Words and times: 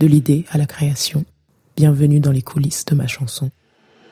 de 0.00 0.06
l'idée 0.06 0.46
à 0.50 0.56
la 0.56 0.64
création. 0.66 1.24
Bienvenue 1.76 2.20
dans 2.20 2.32
les 2.32 2.40
coulisses 2.40 2.86
de 2.86 2.94
ma 2.94 3.06
chanson. 3.06 3.50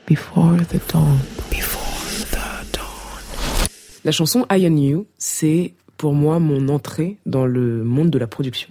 Before 0.06 0.56
the 0.68 0.92
dawn, 0.92 1.18
before 1.50 2.26
the 2.30 2.72
dawn. 2.74 3.68
La 4.04 4.12
chanson 4.12 4.46
I 4.50 4.66
on 4.68 4.76
You, 4.76 5.06
c'est 5.16 5.74
pour 5.96 6.12
moi 6.12 6.40
mon 6.40 6.68
entrée 6.68 7.16
dans 7.24 7.46
le 7.46 7.82
monde 7.84 8.10
de 8.10 8.18
la 8.18 8.26
production. 8.26 8.68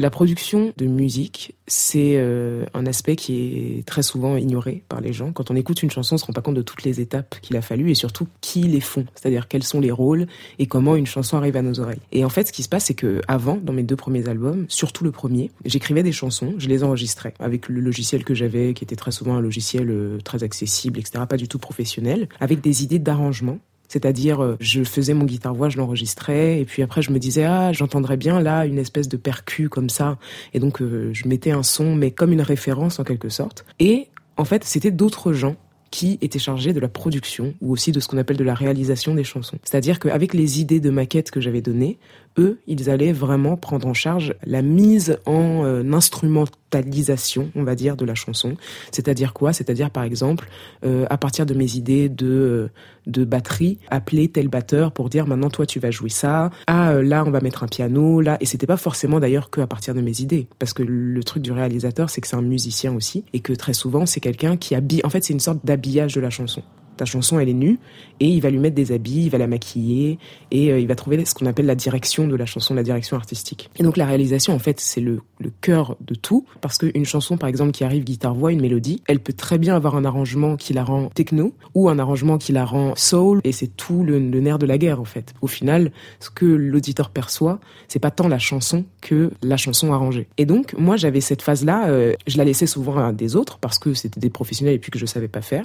La 0.00 0.08
production 0.08 0.72
de 0.78 0.86
musique, 0.86 1.54
c'est 1.66 2.14
euh, 2.14 2.64
un 2.72 2.86
aspect 2.86 3.16
qui 3.16 3.34
est 3.78 3.86
très 3.86 4.02
souvent 4.02 4.38
ignoré 4.38 4.82
par 4.88 5.02
les 5.02 5.12
gens. 5.12 5.30
Quand 5.30 5.50
on 5.50 5.56
écoute 5.56 5.82
une 5.82 5.90
chanson, 5.90 6.14
on 6.14 6.18
se 6.18 6.24
rend 6.24 6.32
pas 6.32 6.40
compte 6.40 6.54
de 6.54 6.62
toutes 6.62 6.84
les 6.84 7.02
étapes 7.02 7.36
qu'il 7.42 7.54
a 7.58 7.60
fallu 7.60 7.90
et 7.90 7.94
surtout 7.94 8.26
qui 8.40 8.62
les 8.62 8.80
font, 8.80 9.04
c'est-à-dire 9.14 9.46
quels 9.46 9.62
sont 9.62 9.78
les 9.78 9.90
rôles 9.90 10.26
et 10.58 10.64
comment 10.64 10.96
une 10.96 11.04
chanson 11.04 11.36
arrive 11.36 11.54
à 11.56 11.60
nos 11.60 11.80
oreilles. 11.80 12.00
Et 12.12 12.24
en 12.24 12.30
fait, 12.30 12.48
ce 12.48 12.52
qui 12.54 12.62
se 12.62 12.70
passe, 12.70 12.86
c'est 12.86 12.94
que 12.94 13.20
avant, 13.28 13.58
dans 13.58 13.74
mes 13.74 13.82
deux 13.82 13.94
premiers 13.94 14.26
albums, 14.26 14.64
surtout 14.70 15.04
le 15.04 15.10
premier, 15.10 15.50
j'écrivais 15.66 16.02
des 16.02 16.12
chansons, 16.12 16.54
je 16.56 16.68
les 16.68 16.82
enregistrais 16.82 17.34
avec 17.38 17.68
le 17.68 17.82
logiciel 17.82 18.24
que 18.24 18.32
j'avais, 18.32 18.72
qui 18.72 18.84
était 18.84 18.96
très 18.96 19.10
souvent 19.10 19.34
un 19.34 19.42
logiciel 19.42 19.90
euh, 19.90 20.16
très 20.24 20.44
accessible, 20.44 20.98
etc., 20.98 21.24
pas 21.28 21.36
du 21.36 21.46
tout 21.46 21.58
professionnel, 21.58 22.26
avec 22.40 22.62
des 22.62 22.84
idées 22.84 23.00
d'arrangement 23.00 23.58
c'est-à-dire, 23.90 24.40
euh, 24.40 24.56
je 24.60 24.84
faisais 24.84 25.14
mon 25.14 25.24
guitare-voix, 25.24 25.68
je 25.68 25.76
l'enregistrais, 25.76 26.60
et 26.60 26.64
puis 26.64 26.80
après 26.82 27.02
je 27.02 27.10
me 27.10 27.18
disais, 27.18 27.42
ah, 27.42 27.72
j'entendrais 27.72 28.16
bien 28.16 28.40
là 28.40 28.64
une 28.64 28.78
espèce 28.78 29.08
de 29.08 29.16
percu 29.16 29.68
comme 29.68 29.90
ça. 29.90 30.16
Et 30.54 30.60
donc 30.60 30.80
euh, 30.80 31.10
je 31.12 31.26
mettais 31.26 31.50
un 31.50 31.64
son, 31.64 31.96
mais 31.96 32.12
comme 32.12 32.30
une 32.30 32.40
référence 32.40 33.00
en 33.00 33.04
quelque 33.04 33.28
sorte. 33.28 33.64
Et 33.80 34.06
en 34.36 34.44
fait, 34.44 34.62
c'était 34.62 34.92
d'autres 34.92 35.32
gens 35.32 35.56
qui 35.90 36.18
étaient 36.20 36.38
chargés 36.38 36.72
de 36.72 36.78
la 36.78 36.88
production 36.88 37.54
ou 37.60 37.72
aussi 37.72 37.90
de 37.90 37.98
ce 37.98 38.06
qu'on 38.06 38.18
appelle 38.18 38.36
de 38.36 38.44
la 38.44 38.54
réalisation 38.54 39.12
des 39.12 39.24
chansons. 39.24 39.58
C'est-à-dire 39.64 39.98
qu'avec 39.98 40.34
les 40.34 40.60
idées 40.60 40.78
de 40.78 40.90
maquettes 40.90 41.32
que 41.32 41.40
j'avais 41.40 41.62
données, 41.62 41.98
eux, 42.38 42.58
ils 42.66 42.90
allaient 42.90 43.12
vraiment 43.12 43.56
prendre 43.56 43.86
en 43.86 43.94
charge 43.94 44.34
la 44.44 44.62
mise 44.62 45.18
en 45.26 45.64
euh, 45.64 45.82
instrumentalisation, 45.92 47.50
on 47.56 47.64
va 47.64 47.74
dire, 47.74 47.96
de 47.96 48.04
la 48.04 48.14
chanson. 48.14 48.56
C'est-à-dire 48.92 49.32
quoi? 49.32 49.52
C'est-à-dire, 49.52 49.90
par 49.90 50.04
exemple, 50.04 50.48
euh, 50.84 51.06
à 51.10 51.18
partir 51.18 51.46
de 51.46 51.54
mes 51.54 51.76
idées 51.76 52.08
de, 52.08 52.26
euh, 52.26 52.70
de 53.06 53.24
batterie, 53.24 53.78
appeler 53.90 54.28
tel 54.28 54.48
batteur 54.48 54.92
pour 54.92 55.08
dire 55.08 55.26
maintenant, 55.26 55.50
toi, 55.50 55.66
tu 55.66 55.80
vas 55.80 55.90
jouer 55.90 56.10
ça. 56.10 56.50
Ah, 56.66 56.94
là, 57.02 57.24
on 57.26 57.30
va 57.30 57.40
mettre 57.40 57.64
un 57.64 57.68
piano, 57.68 58.20
là. 58.20 58.36
Et 58.40 58.46
c'était 58.46 58.66
pas 58.66 58.76
forcément 58.76 59.20
d'ailleurs 59.20 59.50
que 59.50 59.60
à 59.60 59.66
partir 59.66 59.94
de 59.94 60.00
mes 60.00 60.20
idées. 60.20 60.46
Parce 60.58 60.72
que 60.72 60.82
le 60.82 61.24
truc 61.24 61.42
du 61.42 61.52
réalisateur, 61.52 62.10
c'est 62.10 62.20
que 62.20 62.28
c'est 62.28 62.36
un 62.36 62.42
musicien 62.42 62.94
aussi. 62.94 63.24
Et 63.32 63.40
que 63.40 63.52
très 63.52 63.72
souvent, 63.72 64.06
c'est 64.06 64.20
quelqu'un 64.20 64.56
qui 64.56 64.74
habille. 64.74 65.00
En 65.04 65.10
fait, 65.10 65.24
c'est 65.24 65.32
une 65.32 65.40
sorte 65.40 65.64
d'habillage 65.64 66.14
de 66.14 66.20
la 66.20 66.30
chanson 66.30 66.62
ta 67.00 67.06
chanson 67.06 67.40
elle 67.40 67.48
est 67.48 67.54
nue 67.54 67.78
et 68.20 68.28
il 68.28 68.42
va 68.42 68.50
lui 68.50 68.58
mettre 68.58 68.74
des 68.76 68.92
habits, 68.92 69.24
il 69.24 69.30
va 69.30 69.38
la 69.38 69.46
maquiller 69.46 70.18
et 70.50 70.70
euh, 70.70 70.78
il 70.78 70.86
va 70.86 70.94
trouver 70.94 71.24
ce 71.24 71.34
qu'on 71.34 71.46
appelle 71.46 71.64
la 71.64 71.74
direction 71.74 72.28
de 72.28 72.36
la 72.36 72.44
chanson, 72.44 72.74
la 72.74 72.82
direction 72.82 73.16
artistique. 73.16 73.70
Et 73.78 73.82
donc 73.82 73.96
la 73.96 74.04
réalisation 74.04 74.52
en 74.52 74.58
fait 74.58 74.80
c'est 74.80 75.00
le, 75.00 75.22
cœur 75.62 75.96
de 76.02 76.14
tout 76.14 76.44
parce 76.60 76.76
qu'une 76.76 77.06
chanson 77.06 77.38
par 77.38 77.48
exemple 77.48 77.72
qui 77.72 77.84
arrive 77.84 78.04
guitare-voix, 78.04 78.52
une 78.52 78.60
mélodie, 78.60 79.02
elle 79.08 79.20
peut 79.20 79.32
très 79.32 79.56
bien 79.56 79.74
avoir 79.74 79.96
un 79.96 80.04
arrangement 80.04 80.56
qui 80.56 80.74
la 80.74 80.84
rend 80.84 81.08
techno 81.08 81.54
ou 81.74 81.88
un 81.88 81.98
arrangement 81.98 82.36
qui 82.36 82.52
la 82.52 82.66
rend 82.66 82.94
soul 82.96 83.40
et 83.44 83.52
c'est 83.52 83.74
tout 83.74 84.04
le, 84.04 84.18
nerf 84.18 84.58
de 84.58 84.66
la 84.66 84.76
guerre 84.76 85.00
en 85.00 85.06
fait. 85.06 85.32
Au 85.40 85.46
final, 85.46 85.90
ce 86.20 86.28
que 86.28 86.44
l'auditeur 86.44 87.08
perçoit, 87.08 87.60
c'est 87.88 87.98
pas 87.98 88.10
tant 88.10 88.28
la 88.28 88.38
chanson 88.38 88.84
que 89.00 89.30
la 89.42 89.56
chanson 89.56 89.94
arrangée. 89.94 90.28
Et 90.36 90.44
donc 90.44 90.74
moi 90.76 90.98
j'avais 90.98 91.22
cette 91.22 91.40
phase 91.40 91.64
là, 91.64 91.88
euh, 91.88 92.12
je 92.26 92.36
la 92.36 92.44
laissais 92.44 92.66
souvent 92.66 92.98
à 92.98 93.12
des 93.14 93.36
autres 93.36 93.56
parce 93.58 93.78
que 93.78 93.94
c'était 93.94 94.20
des 94.20 94.30
professionnels 94.30 94.74
et 94.74 94.78
puis 94.78 94.90
que 94.90 94.98
je 94.98 95.06
savais 95.06 95.28
pas 95.28 95.40
faire. 95.40 95.64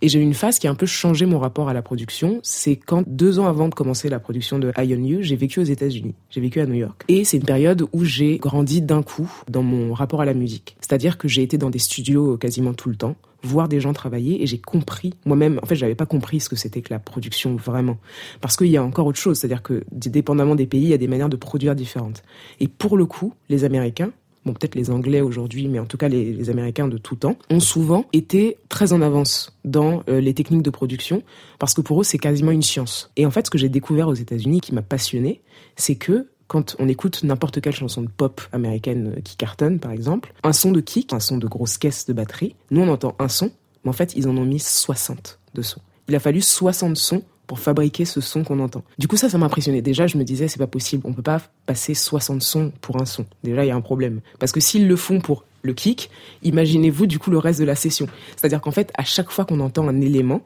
Et 0.00 0.08
j'ai 0.08 0.18
eu 0.18 0.22
une 0.22 0.34
phase 0.34 0.57
qui 0.60 0.66
a 0.66 0.70
un 0.70 0.74
peu 0.74 0.86
changé 0.86 1.26
mon 1.26 1.38
rapport 1.38 1.68
à 1.68 1.72
la 1.72 1.82
production. 1.82 2.40
C'est 2.42 2.76
quand, 2.76 3.04
deux 3.06 3.38
ans 3.38 3.46
avant 3.46 3.68
de 3.68 3.74
commencer 3.74 4.08
la 4.08 4.18
production 4.18 4.58
de 4.58 4.72
Ion 4.78 5.04
You, 5.04 5.22
j'ai 5.22 5.36
vécu 5.36 5.60
aux 5.60 5.64
États-Unis. 5.64 6.14
J'ai 6.30 6.40
vécu 6.40 6.60
à 6.60 6.66
New 6.66 6.74
York. 6.74 7.04
Et 7.08 7.24
c'est 7.24 7.38
une 7.38 7.44
période 7.44 7.86
où 7.92 8.04
j'ai 8.04 8.38
grandi 8.38 8.82
d'un 8.82 9.02
coup 9.02 9.30
dans 9.48 9.62
mon 9.62 9.94
rapport 9.94 10.20
à 10.20 10.24
la 10.24 10.34
musique. 10.34 10.76
C'est-à-dire 10.80 11.18
que 11.18 11.28
j'ai 11.28 11.42
été 11.42 11.58
dans 11.58 11.70
des 11.70 11.78
studios 11.78 12.36
quasiment 12.36 12.74
tout 12.74 12.88
le 12.88 12.96
temps 12.96 13.16
voir 13.42 13.68
des 13.68 13.80
gens 13.80 13.92
travailler 13.92 14.42
et 14.42 14.46
j'ai 14.46 14.58
compris 14.58 15.14
moi-même 15.24 15.60
en 15.62 15.66
fait 15.66 15.76
j'avais 15.76 15.94
pas 15.94 16.06
compris 16.06 16.40
ce 16.40 16.48
que 16.48 16.56
c'était 16.56 16.82
que 16.82 16.92
la 16.92 16.98
production 16.98 17.54
vraiment 17.54 17.98
parce 18.40 18.56
qu'il 18.56 18.66
y 18.66 18.76
a 18.76 18.82
encore 18.82 19.06
autre 19.06 19.18
chose 19.18 19.38
c'est-à-dire 19.38 19.62
que 19.62 19.84
dépendamment 19.92 20.56
des 20.56 20.66
pays 20.66 20.82
il 20.82 20.88
y 20.88 20.94
a 20.94 20.98
des 20.98 21.06
manières 21.06 21.28
de 21.28 21.36
produire 21.36 21.76
différentes 21.76 22.22
et 22.58 22.66
pour 22.66 22.96
le 22.96 23.06
coup 23.06 23.34
les 23.48 23.64
américains 23.64 24.10
peut-être 24.52 24.74
les 24.74 24.90
Anglais 24.90 25.20
aujourd'hui, 25.20 25.68
mais 25.68 25.78
en 25.78 25.86
tout 25.86 25.96
cas 25.96 26.08
les, 26.08 26.50
Américains 26.50 26.88
de 26.88 26.98
tout 26.98 27.16
temps, 27.16 27.36
ont 27.50 27.60
souvent 27.60 28.06
été 28.12 28.56
très 28.68 28.92
en 28.92 29.02
avance 29.02 29.58
dans 29.64 30.02
euh, 30.08 30.20
les 30.20 30.34
techniques 30.34 30.62
de 30.62 30.70
production, 30.70 31.22
parce 31.58 31.74
que 31.74 31.80
pour 31.80 32.00
eux 32.00 32.04
c'est 32.04 32.18
quasiment 32.18 32.50
une 32.50 32.62
science. 32.62 33.10
Et 33.16 33.26
en 33.26 33.30
fait 33.30 33.46
ce 33.46 33.50
que 33.50 33.58
j'ai 33.58 33.68
découvert 33.68 34.08
aux 34.08 34.14
États-Unis 34.14 34.60
qui 34.60 34.74
m'a 34.74 34.82
passionné, 34.82 35.42
c'est 35.76 35.96
que 35.96 36.28
quand 36.46 36.76
on 36.78 36.88
écoute 36.88 37.22
n'importe 37.24 37.60
quelle 37.60 37.74
chanson 37.74 38.02
de 38.02 38.08
pop 38.08 38.40
américaine 38.52 39.14
euh, 39.16 39.20
qui 39.20 39.36
cartonne, 39.36 39.78
par 39.78 39.92
exemple, 39.92 40.32
un 40.42 40.52
son 40.52 40.72
de 40.72 40.80
kick, 40.80 41.12
un 41.12 41.20
son 41.20 41.38
de 41.38 41.46
grosse 41.46 41.78
caisse 41.78 42.06
de 42.06 42.12
batterie, 42.12 42.56
nous 42.70 42.80
on 42.80 42.88
entend 42.88 43.14
un 43.18 43.28
son, 43.28 43.50
mais 43.84 43.90
en 43.90 43.94
fait 43.94 44.14
ils 44.16 44.28
en 44.28 44.36
ont 44.36 44.46
mis 44.46 44.60
60 44.60 45.38
de 45.54 45.62
sons. 45.62 45.80
Il 46.08 46.16
a 46.16 46.20
fallu 46.20 46.40
60 46.40 46.96
sons 46.96 47.22
pour 47.48 47.58
fabriquer 47.58 48.04
ce 48.04 48.20
son 48.20 48.44
qu'on 48.44 48.60
entend. 48.60 48.84
Du 48.98 49.08
coup, 49.08 49.16
ça, 49.16 49.28
ça 49.28 49.38
m'a 49.38 49.46
impressionné. 49.46 49.82
Déjà, 49.82 50.06
je 50.06 50.18
me 50.18 50.22
disais, 50.22 50.46
c'est 50.46 50.58
pas 50.58 50.68
possible. 50.68 51.02
On 51.06 51.14
peut 51.14 51.22
pas 51.22 51.40
passer 51.66 51.94
60 51.94 52.42
sons 52.42 52.72
pour 52.82 53.00
un 53.00 53.06
son. 53.06 53.24
Déjà, 53.42 53.64
il 53.64 53.68
y 53.68 53.70
a 53.72 53.74
un 53.74 53.80
problème. 53.80 54.20
Parce 54.38 54.52
que 54.52 54.60
s'ils 54.60 54.86
le 54.86 54.96
font 54.96 55.20
pour 55.20 55.44
le 55.62 55.72
kick, 55.72 56.10
imaginez-vous, 56.42 57.06
du 57.06 57.18
coup, 57.18 57.30
le 57.30 57.38
reste 57.38 57.58
de 57.58 57.64
la 57.64 57.74
session. 57.74 58.06
C'est-à-dire 58.36 58.60
qu'en 58.60 58.70
fait, 58.70 58.92
à 58.96 59.02
chaque 59.02 59.30
fois 59.30 59.46
qu'on 59.46 59.60
entend 59.60 59.88
un 59.88 60.00
élément, 60.00 60.42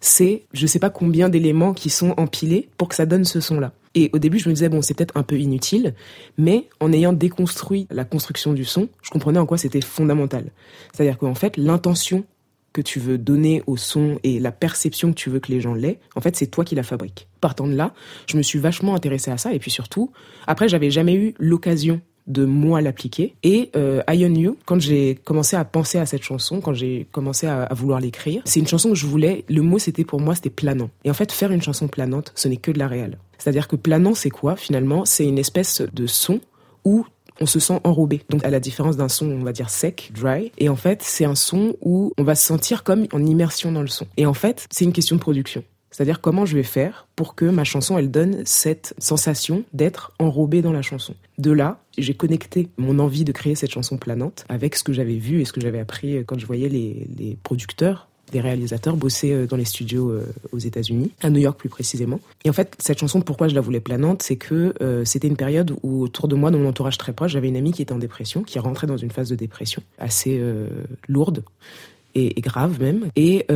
c'est 0.00 0.44
je 0.52 0.66
sais 0.66 0.78
pas 0.78 0.90
combien 0.90 1.28
d'éléments 1.28 1.74
qui 1.74 1.90
sont 1.90 2.14
empilés 2.18 2.68
pour 2.78 2.88
que 2.88 2.94
ça 2.94 3.04
donne 3.04 3.24
ce 3.24 3.40
son-là. 3.40 3.72
Et 3.96 4.10
au 4.12 4.18
début, 4.18 4.38
je 4.38 4.48
me 4.48 4.54
disais, 4.54 4.68
bon, 4.68 4.80
c'est 4.80 4.94
peut-être 4.94 5.16
un 5.16 5.22
peu 5.22 5.38
inutile, 5.38 5.94
mais 6.38 6.68
en 6.80 6.92
ayant 6.92 7.12
déconstruit 7.12 7.86
la 7.90 8.04
construction 8.04 8.52
du 8.52 8.64
son, 8.64 8.88
je 9.02 9.10
comprenais 9.10 9.38
en 9.38 9.46
quoi 9.46 9.56
c'était 9.58 9.80
fondamental. 9.80 10.50
C'est-à-dire 10.92 11.18
qu'en 11.18 11.34
fait, 11.34 11.56
l'intention 11.56 12.24
que 12.74 12.82
tu 12.82 12.98
veux 12.98 13.16
donner 13.16 13.62
au 13.66 13.78
son 13.78 14.18
et 14.22 14.38
la 14.38 14.52
perception 14.52 15.10
que 15.10 15.16
tu 15.16 15.30
veux 15.30 15.40
que 15.40 15.50
les 15.50 15.62
gens 15.62 15.72
l'aient, 15.72 16.00
en 16.16 16.20
fait, 16.20 16.36
c'est 16.36 16.48
toi 16.48 16.64
qui 16.64 16.74
la 16.74 16.82
fabrique. 16.82 17.28
Partant 17.40 17.66
de 17.66 17.74
là, 17.74 17.94
je 18.26 18.36
me 18.36 18.42
suis 18.42 18.58
vachement 18.58 18.94
intéressée 18.94 19.30
à 19.30 19.38
ça 19.38 19.54
et 19.54 19.58
puis 19.58 19.70
surtout, 19.70 20.12
après, 20.46 20.68
j'avais 20.68 20.90
jamais 20.90 21.14
eu 21.14 21.34
l'occasion 21.38 22.02
de 22.26 22.44
moi 22.44 22.80
l'appliquer. 22.80 23.34
Et 23.42 23.70
euh, 23.76 24.02
I 24.08 24.18
You, 24.18 24.56
quand 24.64 24.80
j'ai 24.80 25.14
commencé 25.14 25.56
à 25.56 25.64
penser 25.64 25.98
à 25.98 26.06
cette 26.06 26.22
chanson, 26.22 26.60
quand 26.60 26.72
j'ai 26.72 27.06
commencé 27.12 27.46
à, 27.46 27.62
à 27.62 27.74
vouloir 27.74 28.00
l'écrire, 28.00 28.42
c'est 28.44 28.60
une 28.60 28.66
chanson 28.66 28.90
que 28.90 28.94
je 28.94 29.06
voulais, 29.06 29.44
le 29.48 29.62
mot 29.62 29.78
c'était 29.78 30.04
pour 30.04 30.20
moi, 30.20 30.34
c'était 30.34 30.50
planant. 30.50 30.90
Et 31.04 31.10
en 31.10 31.14
fait, 31.14 31.32
faire 31.32 31.52
une 31.52 31.62
chanson 31.62 31.86
planante, 31.86 32.32
ce 32.34 32.48
n'est 32.48 32.56
que 32.56 32.70
de 32.70 32.78
la 32.78 32.88
réelle. 32.88 33.18
C'est-à-dire 33.38 33.68
que 33.68 33.76
planant, 33.76 34.14
c'est 34.14 34.30
quoi 34.30 34.56
finalement? 34.56 35.04
C'est 35.04 35.26
une 35.26 35.38
espèce 35.38 35.82
de 35.92 36.06
son 36.06 36.40
où 36.84 37.04
on 37.40 37.46
se 37.46 37.60
sent 37.60 37.80
enrobé. 37.84 38.22
Donc 38.30 38.44
à 38.44 38.50
la 38.50 38.60
différence 38.60 38.96
d'un 38.96 39.08
son, 39.08 39.30
on 39.30 39.42
va 39.42 39.52
dire 39.52 39.70
sec, 39.70 40.10
dry, 40.14 40.52
et 40.58 40.68
en 40.68 40.76
fait 40.76 41.02
c'est 41.02 41.24
un 41.24 41.34
son 41.34 41.76
où 41.80 42.12
on 42.18 42.22
va 42.22 42.34
se 42.34 42.46
sentir 42.46 42.84
comme 42.84 43.06
en 43.12 43.24
immersion 43.24 43.72
dans 43.72 43.82
le 43.82 43.88
son. 43.88 44.06
Et 44.16 44.26
en 44.26 44.34
fait 44.34 44.66
c'est 44.70 44.84
une 44.84 44.92
question 44.92 45.16
de 45.16 45.20
production. 45.20 45.64
C'est-à-dire 45.90 46.20
comment 46.20 46.44
je 46.44 46.56
vais 46.56 46.64
faire 46.64 47.06
pour 47.14 47.36
que 47.36 47.44
ma 47.44 47.62
chanson, 47.62 47.96
elle 47.96 48.10
donne 48.10 48.42
cette 48.44 48.94
sensation 48.98 49.62
d'être 49.72 50.12
enrobé 50.18 50.60
dans 50.60 50.72
la 50.72 50.82
chanson. 50.82 51.14
De 51.38 51.52
là, 51.52 51.78
j'ai 51.96 52.14
connecté 52.14 52.68
mon 52.78 52.98
envie 52.98 53.22
de 53.22 53.30
créer 53.30 53.54
cette 53.54 53.70
chanson 53.70 53.96
planante 53.96 54.44
avec 54.48 54.74
ce 54.74 54.82
que 54.82 54.92
j'avais 54.92 55.18
vu 55.18 55.40
et 55.40 55.44
ce 55.44 55.52
que 55.52 55.60
j'avais 55.60 55.78
appris 55.78 56.24
quand 56.26 56.36
je 56.36 56.46
voyais 56.46 56.68
les, 56.68 57.06
les 57.16 57.38
producteurs 57.44 58.08
des 58.32 58.40
réalisateurs 58.40 58.96
bossaient 58.96 59.32
euh, 59.32 59.46
dans 59.46 59.56
les 59.56 59.64
studios 59.64 60.10
euh, 60.10 60.26
aux 60.52 60.58
États-Unis, 60.58 61.12
à 61.22 61.30
New 61.30 61.40
York 61.40 61.58
plus 61.58 61.68
précisément. 61.68 62.20
Et 62.44 62.50
en 62.50 62.52
fait, 62.52 62.74
cette 62.78 62.98
chanson, 62.98 63.20
pourquoi 63.20 63.48
je 63.48 63.54
la 63.54 63.60
voulais 63.60 63.80
planante, 63.80 64.22
c'est 64.22 64.36
que 64.36 64.74
euh, 64.80 65.04
c'était 65.04 65.28
une 65.28 65.36
période 65.36 65.74
où 65.82 66.02
autour 66.02 66.28
de 66.28 66.34
moi, 66.34 66.50
dans 66.50 66.58
mon 66.58 66.68
entourage 66.68 66.98
très 66.98 67.12
proche, 67.12 67.32
j'avais 67.32 67.48
une 67.48 67.56
amie 67.56 67.72
qui 67.72 67.82
était 67.82 67.92
en 67.92 67.98
dépression, 67.98 68.42
qui 68.42 68.58
rentrait 68.58 68.86
dans 68.86 68.96
une 68.96 69.10
phase 69.10 69.28
de 69.28 69.36
dépression 69.36 69.82
assez 69.98 70.40
lourde 71.08 71.44
et, 72.14 72.40
grave 72.40 72.80
même. 72.80 73.08
Et 73.16 73.46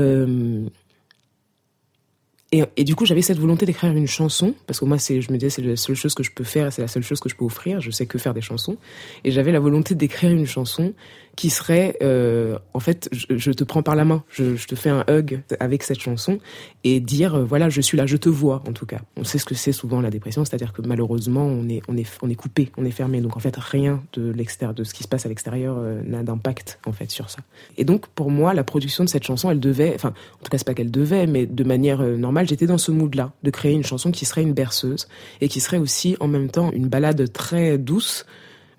et, 2.51 2.65
et, 2.79 2.85
du 2.85 2.95
coup, 2.95 3.05
j'avais 3.05 3.21
cette 3.21 3.39
volonté 3.39 3.67
d'écrire 3.67 3.93
une 3.93 4.07
chanson, 4.07 4.55
parce 4.67 4.81
que 4.81 4.87
moi, 4.87 4.99
c'est, 4.99 5.21
je 5.21 5.31
me 5.31 5.37
disais, 5.37 5.51
c'est 5.51 5.61
la 5.61 5.77
seule 5.77 5.97
chose 5.97 6.15
que 6.15 6.23
je 6.23 6.31
peux 6.31 6.45
faire, 6.45 6.73
c'est 6.73 6.81
la 6.81 6.89
seule 6.89 7.03
chose 7.03 7.21
que 7.21 7.29
je 7.29 7.37
peux 7.37 7.45
offrir, 7.45 7.83
je 7.83 7.91
sais 7.91 8.07
que 8.07 8.17
faire 8.17 8.33
des 8.33 8.41
chansons. 8.41 8.79
Et 9.25 9.31
j'avais 9.31 9.53
la 9.53 9.61
volonté 9.61 9.95
d'écrire 9.95 10.31
une 10.31 10.47
chanson 10.47 10.95
qui 11.39 11.51
serait, 11.51 11.97
euh, 12.03 12.59
en 12.75 12.81
fait, 12.81 13.09
je, 13.13 13.39
je, 13.39 13.53
te 13.53 13.63
prends 13.63 13.85
par 13.85 13.95
la 13.95 14.05
main, 14.05 14.25
je, 14.29 14.57
je, 14.57 14.67
te 14.67 14.75
fais 14.75 14.91
un 14.91 15.05
hug 15.09 15.41
avec 15.61 15.85
cette 15.85 16.01
chanson 16.01 16.41
et 16.83 16.99
dire, 16.99 17.37
euh, 17.37 17.45
voilà, 17.45 17.69
je 17.69 17.81
suis 17.81 17.97
là, 17.97 18.07
je 18.07 18.17
te 18.17 18.29
vois, 18.29 18.61
en 18.69 18.73
tout 18.73 18.87
cas. 18.87 18.99
On 19.17 19.23
sait 19.23 19.39
ce 19.39 19.45
que 19.45 19.55
c'est 19.55 19.71
souvent 19.71 20.01
la 20.01 20.11
dépression, 20.11 20.45
c'est-à-dire 20.45 20.73
que 20.73 20.83
malheureusement, 20.83 21.45
on 21.47 21.69
est, 21.69 21.81
on 21.87 21.97
est, 21.97 22.09
on 22.23 22.29
est 22.29 22.35
coupé, 22.35 22.73
on 22.77 22.85
est 22.85 22.91
fermé. 22.91 23.21
Donc 23.21 23.37
en 23.37 23.39
fait, 23.39 23.55
rien 23.57 24.03
de 24.15 24.33
l'extérieur, 24.33 24.75
de 24.75 24.83
ce 24.83 24.93
qui 24.93 25.05
se 25.05 25.09
passe 25.09 25.27
à 25.27 25.29
l'extérieur, 25.29 25.77
euh, 25.79 26.03
n'a 26.05 26.25
d'impact 26.25 26.81
en 26.87 26.93
fait 26.93 27.09
sur 27.09 27.31
ça. 27.31 27.39
Et 27.77 27.85
donc 27.85 28.09
pour 28.09 28.33
moi, 28.33 28.53
la 28.53 28.65
production 28.65 29.05
de 29.05 29.09
cette 29.09 29.23
chanson, 29.23 29.49
elle 29.49 29.61
devait, 29.61 29.93
enfin, 29.95 30.09
en 30.09 30.43
tout 30.43 30.51
cas, 30.51 30.59
c'est 30.59 30.67
pas 30.67 30.75
qu'elle 30.75 30.91
devait, 30.91 31.29
mais 31.29 31.47
de 31.47 31.63
manière 31.63 32.01
euh, 32.01 32.17
normale, 32.17 32.49
j'étais 32.49 32.67
dans 32.67 32.79
ce 32.79 32.91
mood-là, 32.91 33.31
de 33.45 33.51
créer 33.51 33.75
une 33.75 33.85
chanson 33.85 34.11
qui 34.11 34.25
serait 34.25 34.43
une 34.43 34.55
berceuse 34.55 35.07
et 35.41 35.47
qui 35.47 35.61
serait 35.61 35.79
aussi 35.79 36.17
en 36.19 36.27
même 36.27 36.51
temps 36.51 36.73
une 36.73 36.89
balade 36.89 37.33
très 37.33 37.79
douce 37.79 38.27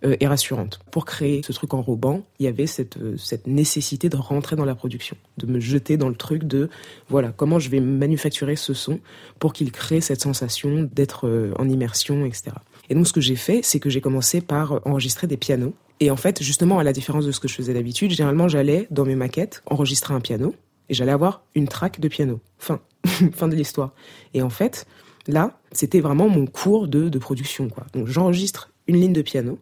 et 0.04 0.28
rassurante. 0.28 0.80
Pour 0.92 1.06
créer 1.06 1.42
ce 1.44 1.51
truc 1.51 1.74
enrobant, 1.74 2.24
il 2.40 2.46
y 2.46 2.48
avait 2.48 2.68
cette, 2.68 2.98
euh, 2.98 3.18
cette 3.18 3.48
nécessité 3.48 4.07
de 4.07 4.16
rentrer 4.16 4.56
dans 4.56 4.66
la 4.66 4.75
production, 4.75 5.18
de 5.38 5.46
me 5.46 5.60
jeter 5.60 5.98
dans 5.98 6.07
le 6.07 6.16
truc 6.16 6.46
de 6.46 6.69
voilà 7.10 7.34
comment 7.36 7.60
je 7.60 7.69
vais 7.69 7.81
manufacturer 7.81 8.56
ce 8.56 8.74
son 8.74 9.00
pour 9.40 9.51
qu'il 9.51 9.72
crée 9.72 10.00
cette 10.00 10.22
sensation 10.22 10.90
d'être 10.94 11.28
euh, 11.28 11.54
en 11.57 11.68
immersion, 11.68 12.25
etc. 12.25 12.51
Et 12.90 12.96
donc 12.96 13.07
ce 13.07 13.13
que 13.13 13.22
j'ai 13.22 13.36
fait, 13.36 13.60
c'est 13.62 13.80
que 13.80 13.90
j'ai 13.90 14.01
commencé 14.01 14.42
par 14.42 14.80
enregistrer 14.88 15.28
des 15.28 15.38
pianos 15.38 15.74
Et 16.00 16.12
en 16.12 16.16
fait, 16.16 16.42
justement, 16.42 16.80
à 16.80 16.84
la 16.84 16.94
différence 16.94 17.25
de 17.25 17.31
ce 17.31 17.40
que 17.40 17.48
je 17.48 17.56
faisais 17.56 17.74
d'habitude, 17.74 18.12
généralement, 18.12 18.48
j'allais 18.48 18.88
dans 18.92 19.06
mes 19.06 19.16
maquettes 19.16 19.62
enregistrer 19.66 20.13
un 20.13 20.22
piano 20.22 20.56
et 20.88 20.94
j'allais 20.94 21.12
avoir 21.12 21.44
une 21.56 21.68
track 21.68 22.00
de 22.00 22.07
piano. 22.07 22.40
Fin, 22.57 22.80
fin 23.34 23.48
de 23.48 23.56
l'histoire. 23.56 23.92
Et 24.34 24.42
en 24.42 24.50
fait, 24.50 24.88
là, 25.28 25.60
c'était 25.72 26.00
vraiment 26.00 26.30
mon 26.30 26.45
cours 26.48 26.88
de, 26.88 27.10
de 27.10 27.19
production, 27.19 27.69
quoi. 27.69 27.86
Donc, 27.94 28.07
j'enregistre 28.07 28.72
une 28.88 28.95
ligne 28.95 29.13
de 29.13 29.22
piano. 29.22 29.60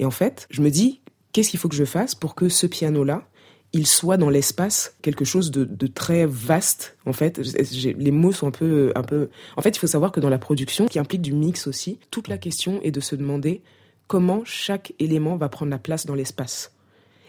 Et 0.00 0.06
en 0.06 0.10
fait, 0.10 0.48
je 0.50 0.62
me 0.62 0.70
dis, 0.70 1.02
qu'est-ce 1.32 1.50
qu'il 1.50 1.60
faut 1.60 1.68
que 1.68 1.76
je 1.76 1.84
fasse 1.84 2.14
pour 2.14 2.34
que 2.34 2.48
ce 2.48 2.66
piano-là, 2.66 3.28
il 3.72 3.86
soit 3.86 4.16
dans 4.16 4.30
l'espace 4.30 4.96
quelque 5.02 5.26
chose 5.26 5.50
de, 5.50 5.86
très 5.86 6.24
vaste. 6.26 6.96
En 7.04 7.12
fait, 7.12 7.38
les 7.38 8.10
mots 8.10 8.32
sont 8.32 8.48
un 8.48 8.50
peu, 8.50 8.92
un 8.96 9.02
peu. 9.02 9.28
En 9.58 9.62
fait, 9.62 9.76
il 9.76 9.78
faut 9.78 9.86
savoir 9.86 10.10
que 10.10 10.18
dans 10.18 10.30
la 10.30 10.38
production, 10.38 10.86
qui 10.86 10.98
implique 10.98 11.20
du 11.20 11.34
mix 11.34 11.66
aussi, 11.66 11.98
toute 12.10 12.28
la 12.28 12.38
question 12.38 12.80
est 12.82 12.90
de 12.90 13.00
se 13.00 13.14
demander 13.14 13.62
comment 14.06 14.40
chaque 14.44 14.94
élément 14.98 15.36
va 15.36 15.50
prendre 15.50 15.70
la 15.70 15.78
place 15.78 16.06
dans 16.06 16.14
l'espace. 16.14 16.72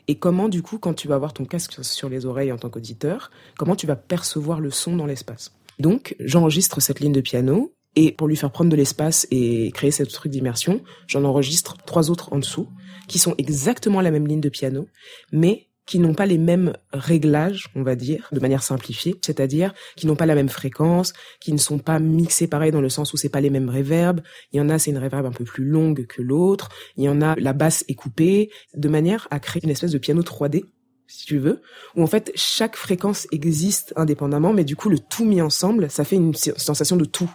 Et 0.08 0.16
comment, 0.16 0.48
du 0.48 0.64
coup, 0.64 0.80
quand 0.80 0.94
tu 0.94 1.10
vas 1.10 1.16
avoir 1.16 1.34
ton 1.34 1.44
casque 1.44 1.84
sur 1.84 2.08
les 2.08 2.26
oreilles 2.26 2.54
en 2.54 2.58
tant 2.58 2.70
qu'auditeur, 2.70 3.32
comment 3.58 3.76
tu 3.76 3.86
vas 3.86 3.98
percevoir 3.98 4.62
le 4.62 4.72
son 4.72 4.96
dans 4.96 5.06
l'espace? 5.06 5.54
Donc, 5.78 6.16
j'enregistre 6.20 6.82
cette 6.82 7.02
ligne 7.02 7.12
de 7.12 7.22
piano, 7.22 7.74
et 7.96 8.12
pour 8.12 8.28
lui 8.28 8.36
faire 8.36 8.52
prendre 8.52 8.70
de 8.70 8.76
l'espace 8.76 9.28
et 9.32 9.72
créer 9.72 9.92
ce 9.92 10.04
truc 10.04 10.32
d'immersion, 10.32 10.82
j'en 11.08 11.24
enregistre 11.24 11.78
trois 11.86 12.10
autres 12.10 12.34
en 12.34 12.40
dessous, 12.40 12.70
qui 13.08 13.20
sont 13.20 13.36
exactement 13.38 14.02
la 14.02 14.12
même 14.12 14.28
ligne 14.28 14.42
de 14.42 14.50
piano, 14.50 14.88
mais 15.32 15.68
qui 15.86 16.00
n'ont 16.00 16.14
pas 16.14 16.26
les 16.26 16.38
mêmes 16.38 16.74
réglages, 16.94 17.70
on 17.76 17.84
va 17.84 17.96
dire, 17.96 18.30
de 18.32 18.40
manière 18.40 18.64
simplifiée, 18.64 19.16
c'est-à-dire 19.22 19.74
qui 19.98 20.08
n'ont 20.08 20.16
pas 20.16 20.26
la 20.26 20.36
même 20.36 20.48
fréquence, 20.48 21.12
qui 21.42 21.52
ne 21.52 21.58
sont 21.58 21.80
pas 21.80 22.00
mixés 22.00 22.48
pareil 22.48 22.72
dans 22.72 22.82
le 22.82 22.88
sens 22.88 23.14
où 23.14 23.18
c'est 23.18 23.30
pas 23.30 23.42
les 23.42 23.50
mêmes 23.50 23.70
réverbes. 23.70 24.22
Il 24.54 24.58
y 24.58 24.62
en 24.62 24.70
a, 24.70 24.80
c'est 24.80 24.92
une 24.92 24.98
réverb 24.98 25.26
un 25.26 25.32
peu 25.32 25.44
plus 25.44 25.66
longue 25.66 26.06
que 26.06 26.22
l'autre. 26.22 26.70
Il 26.96 27.04
y 27.04 27.10
en 27.10 27.22
a, 27.22 27.36
la 27.36 27.52
basse 27.54 27.84
est 27.90 27.96
coupée, 27.96 28.52
de 28.74 28.88
manière 28.88 29.28
à 29.32 29.40
créer 29.40 29.62
une 29.64 29.70
espèce 29.70 29.92
de 29.92 29.98
piano 29.98 30.22
3D 30.22 30.64
si 31.08 31.26
tu 31.26 31.40
veux, 31.40 31.62
où 31.98 32.04
en 32.04 32.08
fait 32.08 32.32
chaque 32.36 32.78
fréquence 32.78 33.28
existe 33.34 33.92
indépendamment, 33.98 34.54
mais 34.54 34.64
du 34.64 34.78
coup 34.78 34.88
le 34.88 34.98
tout 34.98 35.26
mis 35.26 35.42
ensemble, 35.42 35.92
ça 35.92 36.06
fait 36.06 36.16
une 36.16 36.34
sensation 36.34 36.96
de 36.96 37.04
tout. 37.04 37.30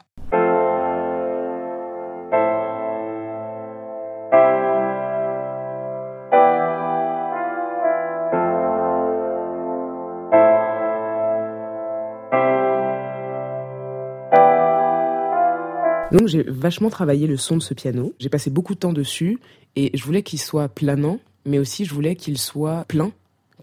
Donc 16.17 16.29
j'ai 16.29 16.45
vachement 16.45 16.89
travaillé 16.89 17.27
le 17.27 17.37
son 17.37 17.59
de 17.59 17.63
ce 17.63 17.75
piano. 17.75 18.15
J'ai 18.19 18.31
passé 18.31 18.49
beaucoup 18.49 18.75
de 18.75 18.79
temps 18.79 18.95
dessus 18.95 19.39
et 19.75 19.91
je 19.93 20.03
voulais 20.03 20.23
qu'il 20.23 20.39
soit 20.39 20.67
planant, 20.71 21.21
mais 21.45 21.59
aussi 21.59 21.85
je 21.85 21.93
voulais 21.93 22.17
qu'il 22.17 22.39
soit 22.39 22.87
plein. 22.89 23.13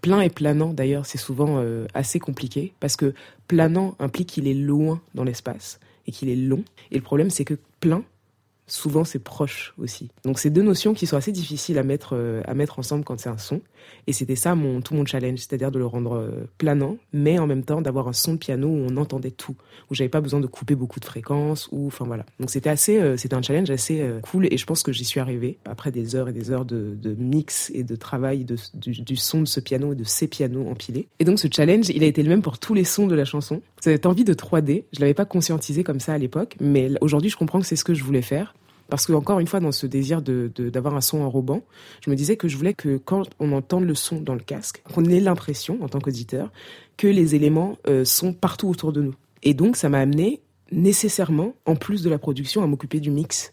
Plein 0.02 0.20
et 0.20 0.30
planant 0.30 0.72
d'ailleurs, 0.72 1.04
c'est 1.04 1.18
souvent 1.18 1.58
euh, 1.58 1.86
assez 1.94 2.20
compliqué 2.20 2.72
parce 2.78 2.94
que 2.94 3.12
planant 3.48 3.96
implique 3.98 4.28
qu'il 4.28 4.46
est 4.46 4.54
loin 4.54 5.00
dans 5.16 5.24
l'espace 5.24 5.80
et 6.06 6.12
qu'il 6.12 6.28
est 6.28 6.36
long. 6.36 6.62
Et 6.92 6.96
le 6.96 7.02
problème 7.02 7.28
c'est 7.28 7.44
que 7.44 7.58
plein, 7.80 8.04
souvent 8.66 9.04
c'est 9.04 9.18
proche 9.18 9.74
aussi. 9.78 10.10
Donc 10.24 10.38
c'est 10.38 10.50
deux 10.50 10.62
notions 10.62 10.94
qui 10.94 11.06
sont 11.06 11.16
assez 11.16 11.32
difficiles 11.32 11.78
à 11.78 11.82
mettre 11.82 12.10
euh, 12.14 12.42
à 12.46 12.54
mettre 12.54 12.78
ensemble 12.78 13.04
quand 13.04 13.18
c'est 13.20 13.28
un 13.28 13.38
son. 13.38 13.60
Et 14.06 14.12
c'était 14.14 14.36
ça 14.36 14.54
mon 14.54 14.80
tout 14.80 14.94
mon 14.94 15.04
challenge, 15.04 15.38
c'est-à-dire 15.38 15.70
de 15.70 15.78
le 15.78 15.86
rendre 15.86 16.16
euh, 16.16 16.48
planant, 16.56 16.96
mais 17.12 17.38
en 17.38 17.46
même 17.46 17.64
temps 17.64 17.82
d'avoir 17.82 18.08
un 18.08 18.12
son 18.14 18.34
de 18.34 18.38
piano 18.38 18.68
où 18.68 18.86
on 18.88 18.96
entendait 18.96 19.30
tout, 19.30 19.56
où 19.90 19.94
j'avais 19.94 20.08
pas 20.08 20.22
besoin 20.22 20.40
de 20.40 20.46
couper 20.46 20.74
beaucoup 20.74 21.00
de 21.00 21.04
fréquences 21.04 21.68
ou 21.72 21.90
voilà. 22.00 22.24
Donc 22.40 22.50
c'était 22.50 22.70
assez 22.70 22.98
euh, 22.98 23.16
c'était 23.16 23.34
un 23.34 23.42
challenge 23.42 23.70
assez 23.70 24.04
cool 24.22 24.46
et 24.50 24.56
je 24.56 24.66
pense 24.66 24.82
que 24.82 24.92
j'y 24.92 25.04
suis 25.04 25.20
arrivé 25.20 25.58
après 25.64 25.90
des 25.90 26.16
heures 26.16 26.28
et 26.28 26.32
des 26.32 26.50
heures 26.50 26.64
de, 26.64 26.96
mix 27.18 27.70
et 27.74 27.84
de 27.84 27.96
travail 27.96 28.44
du, 28.44 29.16
son 29.16 29.42
de 29.42 29.46
ce 29.46 29.60
piano 29.60 29.92
et 29.92 29.96
de 29.96 30.04
ces 30.04 30.26
pianos 30.26 30.68
empilés. 30.68 31.08
Et 31.18 31.24
donc 31.24 31.38
ce 31.38 31.48
challenge, 31.50 31.90
il 31.90 32.02
a 32.02 32.06
été 32.06 32.22
le 32.22 32.28
même 32.28 32.42
pour 32.42 32.58
tous 32.58 32.74
les 32.74 32.84
sons 32.84 33.06
de 33.06 33.14
la 33.14 33.24
chanson. 33.24 33.62
Cette 33.84 34.06
envie 34.06 34.24
de 34.24 34.32
3D, 34.32 34.84
je 34.94 35.00
l'avais 35.00 35.12
pas 35.12 35.26
conscientisé 35.26 35.84
comme 35.84 36.00
ça 36.00 36.14
à 36.14 36.16
l'époque, 36.16 36.56
mais 36.58 36.92
aujourd'hui 37.02 37.28
je 37.28 37.36
comprends 37.36 37.60
que 37.60 37.66
c'est 37.66 37.76
ce 37.76 37.84
que 37.84 37.92
je 37.92 38.02
voulais 38.02 38.22
faire 38.22 38.54
parce 38.88 39.04
que 39.04 39.12
encore 39.12 39.40
une 39.40 39.46
fois, 39.46 39.60
dans 39.60 39.72
ce 39.72 39.86
désir 39.86 40.22
de 40.22 40.50
d'avoir 40.56 40.94
un 40.94 41.02
son 41.02 41.20
enrobant, 41.20 41.62
je 42.02 42.08
me 42.08 42.16
disais 42.16 42.38
que 42.38 42.48
je 42.48 42.56
voulais 42.56 42.72
que 42.72 42.96
quand 42.96 43.28
on 43.40 43.52
entende 43.52 43.84
le 43.84 43.94
son 43.94 44.22
dans 44.22 44.32
le 44.32 44.40
casque, 44.40 44.82
qu'on 44.90 45.04
ait 45.04 45.20
l'impression, 45.20 45.82
en 45.82 45.88
tant 45.88 45.98
qu'auditeur, 45.98 46.50
que 46.96 47.08
les 47.08 47.34
éléments 47.34 47.76
euh, 47.86 48.06
sont 48.06 48.32
partout 48.32 48.68
autour 48.68 48.94
de 48.94 49.02
nous. 49.02 49.14
Et 49.42 49.52
donc, 49.52 49.76
ça 49.76 49.90
m'a 49.90 49.98
amené 49.98 50.40
nécessairement, 50.72 51.54
en 51.66 51.76
plus 51.76 52.02
de 52.02 52.08
la 52.08 52.18
production, 52.18 52.62
à 52.62 52.66
m'occuper 52.66 53.00
du 53.00 53.10
mix. 53.10 53.52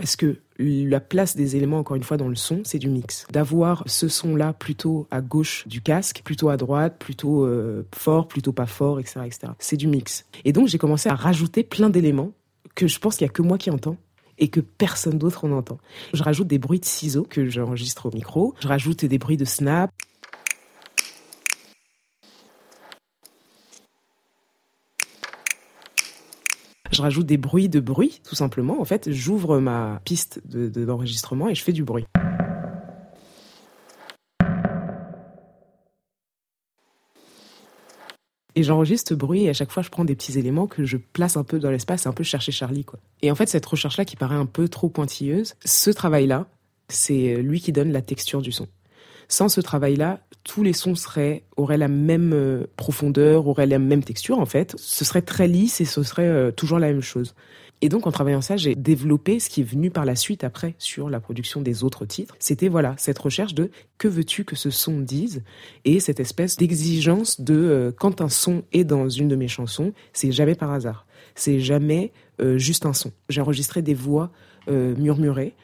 Parce 0.00 0.16
que 0.16 0.38
la 0.58 0.98
place 0.98 1.36
des 1.36 1.56
éléments, 1.56 1.78
encore 1.78 1.96
une 1.96 2.02
fois, 2.02 2.16
dans 2.16 2.28
le 2.28 2.34
son, 2.34 2.62
c'est 2.64 2.78
du 2.78 2.88
mix? 2.88 3.26
D'avoir 3.30 3.84
ce 3.86 4.08
son-là 4.08 4.54
plutôt 4.54 5.06
à 5.10 5.20
gauche 5.20 5.68
du 5.68 5.82
casque, 5.82 6.22
plutôt 6.24 6.48
à 6.48 6.56
droite, 6.56 6.96
plutôt 6.98 7.44
euh, 7.44 7.86
fort, 7.94 8.26
plutôt 8.26 8.52
pas 8.52 8.64
fort, 8.64 8.98
etc. 8.98 9.20
C'est 9.58 9.76
du 9.76 9.88
mix. 9.88 10.24
Et 10.46 10.52
donc, 10.52 10.68
j'ai 10.68 10.78
commencé 10.78 11.10
à 11.10 11.14
rajouter 11.14 11.64
plein 11.64 11.90
d'éléments 11.90 12.32
que 12.74 12.86
je 12.86 12.98
pense 12.98 13.16
qu'il 13.16 13.26
n'y 13.26 13.30
a 13.30 13.32
que 13.32 13.42
moi 13.42 13.58
qui 13.58 13.70
entends 13.70 13.98
et 14.38 14.48
que 14.48 14.60
personne 14.60 15.18
d'autre 15.18 15.44
en 15.44 15.52
entend. 15.52 15.76
Je 16.14 16.22
rajoute 16.22 16.46
des 16.46 16.58
bruits 16.58 16.80
de 16.80 16.86
ciseaux 16.86 17.26
que 17.28 17.50
j'enregistre 17.50 18.06
au 18.06 18.10
micro. 18.10 18.54
Je 18.60 18.68
rajoute 18.68 19.04
des 19.04 19.18
bruits 19.18 19.36
de 19.36 19.44
snap. 19.44 19.90
Je 26.90 27.02
rajoute 27.02 27.26
des 27.26 27.36
bruits 27.36 27.68
de 27.68 27.78
bruit, 27.78 28.20
tout 28.28 28.34
simplement. 28.34 28.80
En 28.80 28.84
fait, 28.84 29.12
j'ouvre 29.12 29.60
ma 29.60 30.00
piste 30.04 30.40
d'enregistrement 30.46 31.48
et 31.48 31.54
je 31.54 31.62
fais 31.62 31.72
du 31.72 31.84
bruit. 31.84 32.04
Et 38.56 38.64
j'enregistre 38.64 39.10
ce 39.10 39.14
bruit 39.14 39.44
et 39.44 39.48
à 39.48 39.52
chaque 39.52 39.70
fois 39.70 39.82
je 39.82 39.90
prends 39.90 40.04
des 40.04 40.16
petits 40.16 40.36
éléments 40.38 40.66
que 40.66 40.84
je 40.84 40.96
place 40.96 41.36
un 41.36 41.44
peu 41.44 41.60
dans 41.60 41.70
l'espace, 41.70 42.06
un 42.06 42.12
peu 42.12 42.24
chercher 42.24 42.50
Charlie 42.50 42.84
quoi. 42.84 42.98
Et 43.22 43.30
en 43.30 43.36
fait 43.36 43.48
cette 43.48 43.64
recherche 43.64 43.96
là 43.96 44.04
qui 44.04 44.16
paraît 44.16 44.34
un 44.34 44.44
peu 44.44 44.68
trop 44.68 44.88
pointilleuse, 44.88 45.54
ce 45.64 45.90
travail 45.90 46.26
là, 46.26 46.46
c'est 46.88 47.36
lui 47.36 47.60
qui 47.60 47.72
donne 47.72 47.92
la 47.92 48.02
texture 48.02 48.42
du 48.42 48.50
son. 48.50 48.66
Sans 49.30 49.48
ce 49.48 49.60
travail 49.60 49.94
là, 49.94 50.18
tous 50.42 50.64
les 50.64 50.72
sons 50.72 50.94
auraient 51.56 51.78
la 51.78 51.86
même 51.86 52.32
euh, 52.32 52.66
profondeur, 52.74 53.46
auraient 53.46 53.66
la 53.66 53.78
même 53.78 54.02
texture 54.02 54.40
en 54.40 54.44
fait. 54.44 54.74
Ce 54.76 55.04
serait 55.04 55.22
très 55.22 55.46
lisse 55.46 55.80
et 55.80 55.84
ce 55.84 56.02
serait 56.02 56.26
euh, 56.26 56.50
toujours 56.50 56.80
la 56.80 56.88
même 56.88 57.00
chose. 57.00 57.36
Et 57.80 57.88
donc, 57.88 58.08
en 58.08 58.10
travaillant 58.10 58.40
ça, 58.42 58.56
j'ai 58.56 58.74
développé 58.74 59.38
ce 59.38 59.48
qui 59.48 59.60
est 59.60 59.64
venu 59.64 59.90
par 59.90 60.04
la 60.04 60.16
suite 60.16 60.42
après 60.42 60.74
sur 60.78 61.08
la 61.08 61.20
production 61.20 61.62
des 61.62 61.84
autres 61.84 62.06
titres. 62.06 62.34
C'était 62.40 62.68
voilà 62.68 62.94
cette 62.98 63.20
recherche 63.20 63.54
de 63.54 63.70
que 63.98 64.08
veux-tu 64.08 64.44
que 64.44 64.56
ce 64.56 64.68
son 64.68 64.98
dise 64.98 65.44
et 65.84 66.00
cette 66.00 66.18
espèce 66.18 66.56
d'exigence 66.56 67.40
de 67.40 67.54
euh, 67.54 67.92
quand 67.96 68.20
un 68.20 68.28
son 68.28 68.64
est 68.72 68.84
dans 68.84 69.08
une 69.08 69.28
de 69.28 69.36
mes 69.36 69.48
chansons, 69.48 69.92
c'est 70.12 70.32
jamais 70.32 70.56
par 70.56 70.72
hasard. 70.72 71.06
C'est 71.36 71.60
jamais 71.60 72.12
juste 72.56 72.86
un 72.86 72.94
son. 72.94 73.12
J'ai 73.28 73.42
enregistré 73.42 73.82
des 73.82 73.92
voix 73.92 74.30
murmurées 74.66 75.54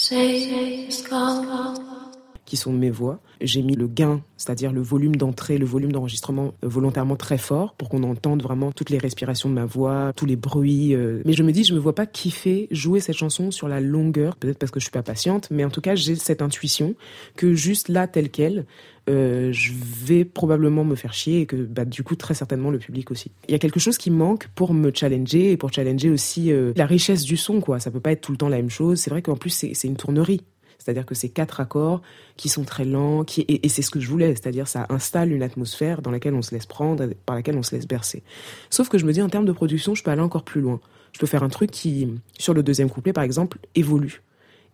Say, 0.00 0.88
say, 0.90 2.07
qui 2.48 2.56
sont 2.56 2.72
mes 2.72 2.90
voix. 2.90 3.20
J'ai 3.40 3.62
mis 3.62 3.76
le 3.76 3.86
gain, 3.86 4.22
c'est-à-dire 4.36 4.72
le 4.72 4.80
volume 4.80 5.16
d'entrée, 5.16 5.58
le 5.58 5.66
volume 5.66 5.92
d'enregistrement 5.92 6.54
euh, 6.64 6.68
volontairement 6.68 7.14
très 7.14 7.36
fort 7.36 7.74
pour 7.74 7.90
qu'on 7.90 8.02
entende 8.02 8.42
vraiment 8.42 8.72
toutes 8.72 8.90
les 8.90 8.98
respirations 8.98 9.50
de 9.50 9.54
ma 9.54 9.66
voix, 9.66 10.12
tous 10.16 10.24
les 10.24 10.36
bruits. 10.36 10.94
Euh. 10.94 11.20
Mais 11.26 11.34
je 11.34 11.42
me 11.42 11.52
dis, 11.52 11.62
je 11.62 11.74
me 11.74 11.78
vois 11.78 11.94
pas 11.94 12.06
kiffer 12.06 12.66
jouer 12.70 13.00
cette 13.00 13.16
chanson 13.16 13.50
sur 13.50 13.68
la 13.68 13.80
longueur, 13.80 14.34
peut-être 14.36 14.58
parce 14.58 14.72
que 14.72 14.80
je 14.80 14.84
suis 14.86 14.90
pas 14.90 15.02
patiente, 15.02 15.48
mais 15.50 15.62
en 15.62 15.70
tout 15.70 15.82
cas, 15.82 15.94
j'ai 15.94 16.16
cette 16.16 16.40
intuition 16.40 16.94
que 17.36 17.52
juste 17.52 17.90
là, 17.90 18.06
tel 18.08 18.30
quel, 18.30 18.64
euh, 19.10 19.52
je 19.52 19.72
vais 20.04 20.24
probablement 20.24 20.84
me 20.84 20.94
faire 20.94 21.12
chier 21.12 21.42
et 21.42 21.46
que 21.46 21.56
bah, 21.56 21.84
du 21.84 22.02
coup 22.02 22.14
très 22.14 22.34
certainement 22.34 22.70
le 22.70 22.78
public 22.78 23.10
aussi. 23.10 23.30
Il 23.48 23.52
y 23.52 23.54
a 23.54 23.58
quelque 23.58 23.80
chose 23.80 23.96
qui 23.98 24.10
manque 24.10 24.48
pour 24.54 24.74
me 24.74 24.90
challenger 24.94 25.52
et 25.52 25.56
pour 25.56 25.72
challenger 25.72 26.10
aussi 26.10 26.52
la 26.76 26.84
richesse 26.84 27.24
du 27.24 27.38
son 27.38 27.60
quoi. 27.60 27.80
Ça 27.80 27.90
peut 27.90 28.00
pas 28.00 28.12
être 28.12 28.20
tout 28.20 28.32
le 28.32 28.38
temps 28.38 28.50
la 28.50 28.56
même 28.56 28.68
chose. 28.68 28.98
C'est 28.98 29.08
vrai 29.08 29.22
qu'en 29.22 29.36
plus 29.36 29.50
c'est 29.50 29.88
une 29.88 29.96
tournerie. 29.96 30.42
C'est-à-dire 30.78 31.04
que 31.04 31.14
c'est 31.14 31.28
quatre 31.28 31.60
accords 31.60 32.00
qui 32.36 32.48
sont 32.48 32.64
très 32.64 32.84
lents, 32.84 33.24
qui, 33.24 33.44
et, 33.48 33.68
c'est 33.68 33.82
ce 33.82 33.90
que 33.90 34.00
je 34.00 34.08
voulais, 34.08 34.30
c'est-à-dire 34.30 34.68
ça 34.68 34.86
installe 34.88 35.32
une 35.32 35.42
atmosphère 35.42 36.02
dans 36.02 36.10
laquelle 36.10 36.34
on 36.34 36.42
se 36.42 36.54
laisse 36.54 36.66
prendre, 36.66 37.08
par 37.26 37.36
laquelle 37.36 37.56
on 37.56 37.62
se 37.62 37.74
laisse 37.74 37.86
bercer. 37.86 38.22
Sauf 38.70 38.88
que 38.88 38.96
je 38.96 39.04
me 39.04 39.12
dis 39.12 39.20
en 39.20 39.28
termes 39.28 39.44
de 39.44 39.52
production, 39.52 39.94
je 39.94 40.02
peux 40.02 40.10
aller 40.10 40.22
encore 40.22 40.44
plus 40.44 40.60
loin. 40.60 40.80
Je 41.12 41.18
peux 41.18 41.26
faire 41.26 41.42
un 41.42 41.48
truc 41.48 41.70
qui, 41.70 42.08
sur 42.38 42.54
le 42.54 42.62
deuxième 42.62 42.90
couplet 42.90 43.12
par 43.12 43.24
exemple, 43.24 43.58
évolue 43.74 44.22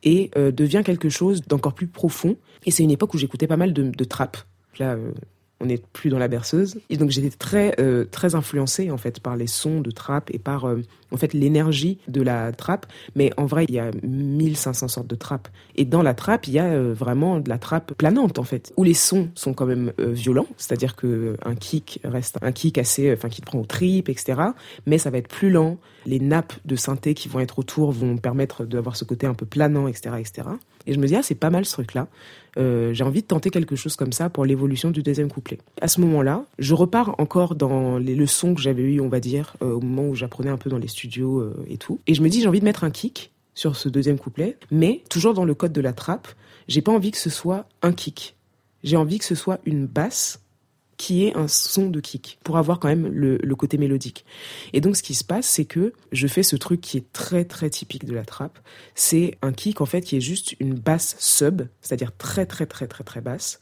et 0.03 0.31
euh, 0.37 0.53
devient 0.53 0.83
quelque 0.85 1.09
chose 1.09 1.43
d'encore 1.43 1.75
plus 1.75 1.87
profond. 1.87 2.37
Et 2.67 2.71
c'est 2.71 2.83
une 2.83 2.91
époque 2.91 3.15
où 3.15 3.19
j'écoutais 3.19 3.47
pas 3.47 3.57
mal 3.57 3.73
de, 3.73 3.91
de 3.91 4.05
trap. 4.05 4.37
Là, 4.79 4.95
euh, 4.95 5.13
on 5.61 5.67
n'est 5.67 5.81
plus 5.93 6.11
dans 6.11 6.19
la 6.19 6.29
berceuse. 6.29 6.79
Et 6.91 6.97
donc 6.97 7.11
j'étais 7.11 7.31
très 7.31 7.75
euh, 7.81 8.05
très 8.05 8.35
influencée 8.35 8.91
en 8.91 8.99
fait 8.99 9.21
par 9.21 9.37
les 9.37 9.47
sons 9.47 9.81
de 9.81 9.91
trap 9.91 10.31
et 10.33 10.39
par 10.39 10.67
en 11.15 11.17
fait 11.17 11.33
l'énergie 11.33 11.99
de 12.09 12.21
la 12.21 12.53
trap. 12.53 12.87
Mais 13.15 13.33
en 13.37 13.47
vrai, 13.47 13.65
il 13.69 13.75
y 13.75 13.79
a 13.79 13.91
1500 14.03 14.89
sortes 14.89 15.07
de 15.07 15.15
trap. 15.15 15.49
Et 15.77 15.85
dans 15.85 16.03
la 16.03 16.15
trap, 16.15 16.47
il 16.47 16.55
y 16.55 16.59
a 16.59 16.67
euh, 16.67 16.93
vraiment 16.93 17.41
de 17.41 17.49
la 17.49 17.59
trap 17.59 17.95
planante 17.95 18.39
en 18.39 18.45
fait, 18.45 18.73
où 18.77 18.85
les 18.85 18.95
sons 18.95 19.29
sont 19.35 19.55
quand 19.55 19.67
même 19.67 19.93
violents, 19.99 20.47
c'est-à-dire 20.57 20.97
que 20.97 21.37
un 21.45 21.55
kick 21.55 22.01
reste 22.05 22.39
un 22.43 22.53
kick 22.53 22.79
assez, 22.79 23.13
enfin 23.13 23.29
qui 23.29 23.41
te 23.41 23.47
prend 23.47 23.59
au 23.61 23.65
trip, 23.65 24.09
etc. 24.09 24.41
Mais 24.87 24.99
ça 24.99 25.11
va 25.11 25.19
être 25.19 25.29
plus 25.29 25.51
lent. 25.51 25.79
Les 26.07 26.21
nappes 26.21 26.53
de 26.65 26.77
synthé 26.77 27.15
qui 27.15 27.29
vont 27.29 27.41
être 27.41 27.59
autour 27.59 27.93
vont 27.93 28.19
permettre 28.19 28.65
d'avoir 28.65 28.97
ce 28.97 29.05
côté 29.05 29.27
un 29.27 29.35
peu 29.35 29.47
planant, 29.47 29.89
etc., 29.89 30.17
etc. 30.19 30.43
Et 30.87 30.93
je 30.93 30.99
me 30.99 31.07
dis, 31.07 31.17
ah, 31.17 31.23
c'est 31.23 31.35
pas 31.35 31.51
mal 31.51 31.65
ce 31.65 31.73
truc-là. 31.73 32.09
Euh, 32.57 32.93
j'ai 32.93 33.05
envie 33.05 33.23
de 33.23 33.27
tenter 33.27 33.51
quelque 33.51 33.75
chose 33.75 33.97
comme 33.97 34.13
ça 34.13 34.31
pour 34.31 34.45
l'évolution 34.45 34.91
du 34.91 35.03
deuxième 35.03 35.31
couplet. 35.31 35.59
À 35.81 35.89
ce 35.89 36.01
moment-là, 36.03 36.45
je 36.59 36.75
repars 36.75 37.15
encore 37.19 37.55
dans 37.55 37.99
les 37.99 38.15
leçons 38.15 38.55
que 38.55 38.61
j'avais 38.61 38.83
eues, 38.83 39.01
on 39.01 39.09
va 39.09 39.21
dire, 39.21 39.57
euh, 39.63 39.73
au 39.73 39.81
moment 39.81 40.09
où 40.09 40.15
j'apprenais 40.15 40.51
un 40.51 40.57
peu 40.57 40.71
dans 40.71 40.79
les 40.79 40.89
studios 40.89 41.04
euh, 41.19 41.65
et 41.69 41.79
tout. 41.79 42.01
Et 42.07 42.15
je 42.15 42.23
me 42.23 42.29
dis, 42.29 42.41
j'ai 42.41 42.49
envie 42.49 42.61
de 42.61 42.65
mettre 42.65 42.85
un 42.85 42.91
kick 42.91 43.33
sur 43.55 43.77
ce 43.77 43.89
deuxième 43.89 44.19
couplet, 44.19 44.57
mais 44.71 45.03
toujours 45.09 45.35
dans 45.35 45.45
le 45.45 45.55
code 45.55 45.73
de 45.73 45.81
la 45.81 45.93
trappe, 45.93 46.29
j'ai 46.69 46.83
pas 46.83 46.93
envie 46.93 47.11
que 47.11 47.19
ce 47.19 47.31
soit 47.31 47.67
un 47.83 47.93
kick. 47.93 48.37
J'ai 48.83 48.97
envie 48.97 49.19
que 49.19 49.25
ce 49.25 49.35
soit 49.35 49.61
une 49.65 49.87
basse 49.87 50.41
qui 50.97 51.25
est 51.27 51.37
un 51.37 51.49
son 51.49 51.91
de 51.91 52.01
kick 52.01 52.39
pour 52.45 52.57
avoir 52.57 52.79
quand 52.79 52.89
même 52.89 53.09
le, 53.09 53.39
côté 53.57 53.79
mélodique. 53.79 54.25
Et 54.73 54.81
donc 54.81 54.97
ce 54.97 55.03
qui 55.03 55.15
se 55.15 55.25
passe, 55.25 55.47
c'est 55.47 55.65
que 55.65 55.93
je 56.13 56.27
fais 56.27 56.43
ce 56.43 56.57
truc 56.57 56.81
qui 56.81 56.97
est 56.99 57.13
très 57.13 57.45
très 57.45 57.71
typique 57.71 58.05
de 58.05 58.15
la 58.15 58.25
trappe. 58.25 58.59
C'est 58.95 59.39
un 59.43 59.53
kick 59.53 59.81
en 59.81 59.87
fait 59.87 60.03
qui 60.03 60.17
est 60.17 60.21
juste 60.21 60.55
une 60.61 60.75
basse 60.75 61.17
sub, 61.19 61.63
c'est-à-dire 61.81 62.17
très 62.17 62.47
très 62.47 62.67
très 62.67 62.87
très 62.87 63.05
très 63.05 63.21
basse, 63.21 63.61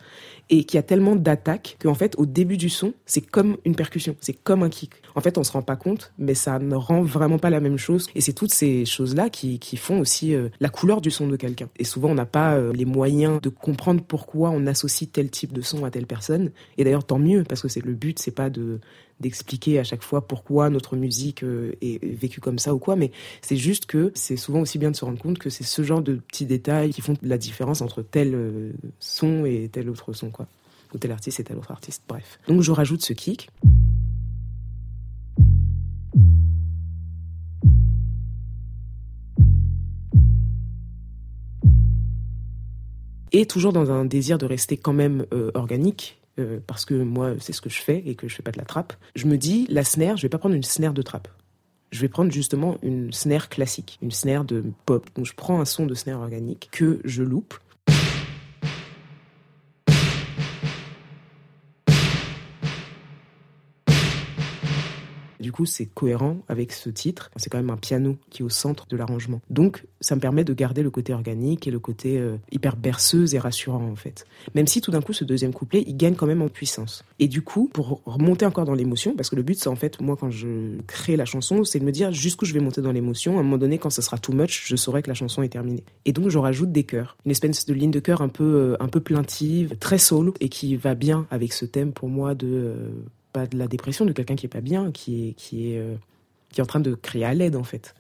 et 0.50 0.64
qui 0.64 0.78
a 0.78 0.82
tellement 0.82 1.16
d'attaques 1.16 1.76
qu'en 1.80 1.94
fait 1.94 2.14
au 2.18 2.26
début 2.26 2.56
du 2.56 2.68
son, 2.68 2.94
c'est 3.06 3.20
comme 3.20 3.56
une 3.64 3.76
percussion, 3.76 4.16
c'est 4.20 4.34
comme 4.34 4.62
un 4.62 4.70
kick. 4.70 5.01
En 5.14 5.21
fait, 5.21 5.38
on 5.38 5.45
se 5.45 5.52
rend 5.52 5.62
pas 5.62 5.76
compte, 5.76 6.12
mais 6.19 6.35
ça 6.35 6.59
ne 6.59 6.75
rend 6.75 7.02
vraiment 7.02 7.38
pas 7.38 7.50
la 7.50 7.61
même 7.61 7.76
chose. 7.76 8.09
Et 8.14 8.21
c'est 8.21 8.33
toutes 8.33 8.52
ces 8.52 8.85
choses-là 8.85 9.31
qui, 9.31 9.59
qui 9.59 9.76
font 9.76 10.00
aussi 10.00 10.35
euh, 10.35 10.49
la 10.61 10.69
couleur 10.69 11.00
du 11.00 11.11
son 11.11 11.28
de 11.28 11.37
quelqu'un. 11.37 11.69
Et 11.78 11.85
souvent, 11.85 12.11
on 12.11 12.14
n'a 12.14 12.26
pas 12.26 12.54
euh, 12.54 12.73
les 12.73 12.85
moyens 12.85 13.40
de 13.40 13.49
comprendre 13.49 14.02
pourquoi 14.02 14.50
on 14.50 14.66
associe 14.66 15.11
tel 15.11 15.31
type 15.31 15.52
de 15.52 15.61
son 15.61 15.85
à 15.85 15.90
telle 15.90 16.07
personne. 16.07 16.50
Et 16.78 16.85
d'ailleurs, 16.85 17.04
tant 17.04 17.19
mieux, 17.19 17.45
parce 17.45 17.62
que 17.62 17.69
c'est 17.69 17.85
le 17.85 17.95
but, 17.95 18.19
c'est 18.19 18.31
pas 18.31 18.50
de 18.50 18.81
d'expliquer 19.21 19.78
à 19.78 19.85
chaque 19.85 20.02
fois 20.02 20.26
pourquoi 20.26 20.69
notre 20.69 20.97
musique 20.97 21.45
euh, 21.45 21.76
est 21.81 22.04
vécue 22.04 22.40
comme 22.40 22.59
ça 22.59 22.75
ou 22.75 22.78
quoi, 22.78 22.97
mais 22.97 23.12
c'est 23.40 23.57
juste 23.57 23.87
que 23.87 24.11
c'est 24.16 24.37
souvent 24.37 24.62
aussi 24.62 24.78
bien 24.78 24.90
de 24.90 24.97
se 24.97 25.04
rendre 25.04 25.21
compte 25.21 25.38
que 25.38 25.49
c'est 25.49 25.62
ce 25.62 25.83
genre 25.85 26.02
de 26.02 26.14
petits 26.16 26.47
détails 26.47 26.90
qui 26.90 27.02
font 27.02 27.14
la 27.23 27.38
différence 27.38 27.83
entre 27.83 28.02
tel 28.02 28.73
son 28.99 29.45
et 29.45 29.69
tel 29.71 29.88
autre 29.90 30.12
son, 30.12 30.31
quoi. 30.31 30.49
Ou 30.92 30.99
tel 30.99 31.12
artiste 31.12 31.38
et 31.38 31.45
tel 31.45 31.57
autre 31.57 31.71
artiste, 31.71 32.02
bref. 32.09 32.40
Donc 32.49 32.62
je 32.62 32.73
rajoute 32.73 33.02
ce 33.02 33.12
kick. 33.12 33.49
Et 43.32 43.46
toujours 43.46 43.72
dans 43.72 43.90
un 43.90 44.04
désir 44.04 44.38
de 44.38 44.46
rester 44.46 44.76
quand 44.76 44.92
même 44.92 45.26
euh, 45.32 45.50
organique, 45.54 46.20
euh, 46.38 46.60
parce 46.66 46.84
que 46.84 46.94
moi 46.94 47.34
c'est 47.40 47.52
ce 47.52 47.60
que 47.60 47.70
je 47.70 47.80
fais 47.80 48.02
et 48.06 48.14
que 48.14 48.28
je 48.28 48.34
fais 48.34 48.42
pas 48.42 48.52
de 48.52 48.58
la 48.58 48.64
trappe, 48.64 48.94
je 49.14 49.26
me 49.26 49.36
dis 49.36 49.66
la 49.68 49.84
snare, 49.84 50.16
je 50.16 50.22
vais 50.22 50.28
pas 50.28 50.38
prendre 50.38 50.54
une 50.54 50.62
snare 50.62 50.94
de 50.94 51.02
trappe. 51.02 51.28
Je 51.90 52.00
vais 52.00 52.08
prendre 52.08 52.32
justement 52.32 52.78
une 52.82 53.12
snare 53.12 53.50
classique, 53.50 53.98
une 54.00 54.12
snare 54.12 54.46
de 54.46 54.64
pop. 54.86 55.06
Donc 55.14 55.26
je 55.26 55.34
prends 55.34 55.60
un 55.60 55.66
son 55.66 55.84
de 55.84 55.94
snare 55.94 56.20
organique 56.20 56.70
que 56.72 57.00
je 57.04 57.22
loupe 57.22 57.54
Du 65.42 65.50
coup, 65.50 65.66
c'est 65.66 65.87
cohérent 65.87 66.38
avec 66.49 66.72
ce 66.72 66.88
titre. 66.88 67.30
C'est 67.34 67.50
quand 67.50 67.58
même 67.58 67.70
un 67.70 67.76
piano 67.76 68.16
qui 68.30 68.42
est 68.42 68.44
au 68.44 68.49
centre 68.49 68.87
de 68.87 68.96
l'arrangement. 68.96 69.40
Donc, 69.50 69.84
ça 70.00 70.14
me 70.14 70.20
permet 70.20 70.44
de 70.44 70.54
garder 70.54 70.84
le 70.84 70.90
côté 70.90 71.12
organique 71.12 71.66
et 71.66 71.72
le 71.72 71.80
côté 71.80 72.16
euh, 72.16 72.37
hyper 72.52 72.76
berceuse 72.76 73.34
et 73.34 73.40
rassurant, 73.40 73.84
en 73.84 73.96
fait. 73.96 74.25
Même 74.54 74.68
si 74.68 74.80
tout 74.80 74.92
d'un 74.92 75.02
coup, 75.02 75.12
ce 75.12 75.25
deuxième 75.25 75.52
couplet, 75.52 75.82
il 75.84 75.96
gagne 75.96 76.14
quand 76.14 76.26
même 76.26 76.42
en 76.42 76.49
puissance. 76.49 77.04
Et 77.18 77.26
du 77.26 77.42
coup, 77.42 77.68
pour 77.72 78.02
remonter 78.06 78.46
encore 78.46 78.64
dans 78.64 78.75
l'émotion, 78.75 79.16
parce 79.16 79.30
que 79.30 79.37
le 79.37 79.42
but, 79.42 79.58
c'est 79.58 79.68
en 79.68 79.75
fait, 79.75 80.00
moi, 80.00 80.16
quand 80.16 80.30
je 80.30 80.78
crée 80.87 81.16
la 81.16 81.25
chanson, 81.25 81.64
c'est 81.64 81.80
de 81.80 81.84
me 81.84 81.92
dire 81.92 82.12
jusqu'où 82.12 82.44
je 82.44 82.54
vais 82.54 82.61
monter 82.61 82.80
dans 82.80 82.92
l'émotion. 82.92 83.37
À 83.37 83.40
un 83.40 83.42
moment 83.42 83.58
donné, 83.58 83.78
quand 83.78 83.90
ce 83.90 84.00
sera 84.00 84.18
too 84.18 84.32
much, 84.32 84.62
je 84.66 84.76
saurai 84.76 85.02
que 85.02 85.08
la 85.08 85.14
chanson 85.14 85.42
est 85.42 85.49
terminée. 85.49 85.82
Et 86.04 86.12
donc, 86.12 86.28
je 86.28 86.38
rajoute 86.38 86.70
des 86.70 86.84
chœurs. 86.84 87.16
Une 87.26 87.32
espèce 87.32 87.66
de 87.66 87.75
ligne 87.75 87.90
de 87.90 88.00
chœur 88.00 88.22
un 88.22 88.28
peu, 88.28 88.44
euh, 88.44 88.76
un 88.78 88.87
peu 88.87 89.00
plaintive, 89.00 89.76
très 89.80 89.99
soul, 89.99 90.32
et 90.38 90.49
qui 90.49 90.76
va 90.76 90.94
bien 90.94 91.26
avec 91.32 91.52
ce 91.52 91.64
thème 91.64 91.92
pour 91.92 92.08
moi 92.08 92.37
de 92.37 92.46
euh, 92.46 92.75
pas 93.32 93.46
de 93.46 93.56
la 93.58 93.66
dépression 93.66 94.04
de 94.04 94.12
quelqu'un 94.12 94.36
qui 94.36 94.46
est 94.46 94.48
pas 94.48 94.60
bien, 94.60 94.92
qui 94.92 95.28
est, 95.28 95.32
qui 95.32 95.72
est, 95.72 95.78
euh, 95.78 95.94
qui 96.50 96.60
est 96.60 96.62
en 96.62 96.66
train 96.66 96.80
de 96.80 96.94
crier 96.94 97.24
à 97.24 97.34
l'aide 97.34 97.56
en 97.56 97.64
fait. 97.64 97.94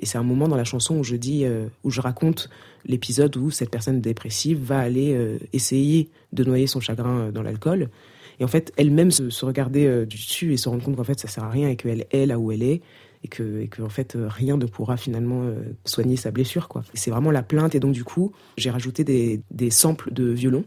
Et 0.00 0.06
c'est 0.06 0.18
un 0.18 0.22
moment 0.22 0.46
dans 0.46 0.56
la 0.56 0.64
chanson 0.64 0.98
où 0.98 1.04
je 1.04 1.16
dis, 1.16 1.44
euh, 1.44 1.66
où 1.82 1.90
je 1.90 2.00
raconte 2.00 2.48
l'épisode 2.84 3.36
où 3.36 3.50
cette 3.50 3.70
personne 3.70 4.00
dépressive 4.00 4.62
va 4.62 4.78
aller 4.78 5.14
euh, 5.14 5.38
essayer 5.52 6.10
de 6.32 6.44
noyer 6.44 6.66
son 6.66 6.80
chagrin 6.80 7.30
dans 7.30 7.42
l'alcool. 7.42 7.88
Et 8.38 8.44
en 8.44 8.48
fait, 8.48 8.72
elle-même 8.76 9.10
se, 9.10 9.44
regarder 9.44 10.04
du 10.04 10.16
dessus 10.16 10.52
et 10.52 10.58
se 10.58 10.68
rendre 10.68 10.84
compte 10.84 10.96
qu'en 10.96 11.04
fait, 11.04 11.18
ça 11.18 11.26
sert 11.26 11.42
à 11.42 11.50
rien 11.50 11.70
et 11.70 11.76
qu'elle 11.76 12.04
est 12.10 12.26
là 12.26 12.38
où 12.38 12.52
elle 12.52 12.62
est 12.62 12.82
et 13.26 13.68
que, 13.68 13.82
en 13.82 13.88
fait 13.88 14.16
euh, 14.16 14.28
rien 14.28 14.56
ne 14.56 14.66
pourra 14.66 14.96
finalement 14.96 15.42
euh, 15.42 15.54
soigner 15.84 16.16
sa 16.16 16.30
blessure 16.30 16.68
quoi. 16.68 16.82
C'est 16.94 17.10
vraiment 17.10 17.30
la 17.30 17.42
plainte 17.42 17.74
et 17.74 17.80
donc 17.80 17.92
du 17.92 18.04
coup 18.04 18.32
j'ai 18.56 18.70
rajouté 18.70 19.04
des, 19.04 19.42
des 19.50 19.70
samples 19.70 20.12
de 20.12 20.30
violon 20.30 20.64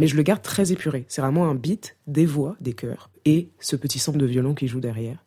mais 0.00 0.06
je 0.06 0.16
le 0.16 0.22
garde 0.22 0.40
très 0.40 0.72
épuré. 0.72 1.04
C'est 1.08 1.20
vraiment 1.20 1.50
un 1.50 1.54
beat, 1.54 1.96
des 2.06 2.24
voix, 2.24 2.56
des 2.60 2.72
chœurs 2.72 3.10
et 3.26 3.50
ce 3.60 3.76
petit 3.76 3.98
sample 3.98 4.18
de 4.18 4.24
violon 4.24 4.54
qui 4.54 4.66
joue 4.66 4.80
derrière. 4.80 5.22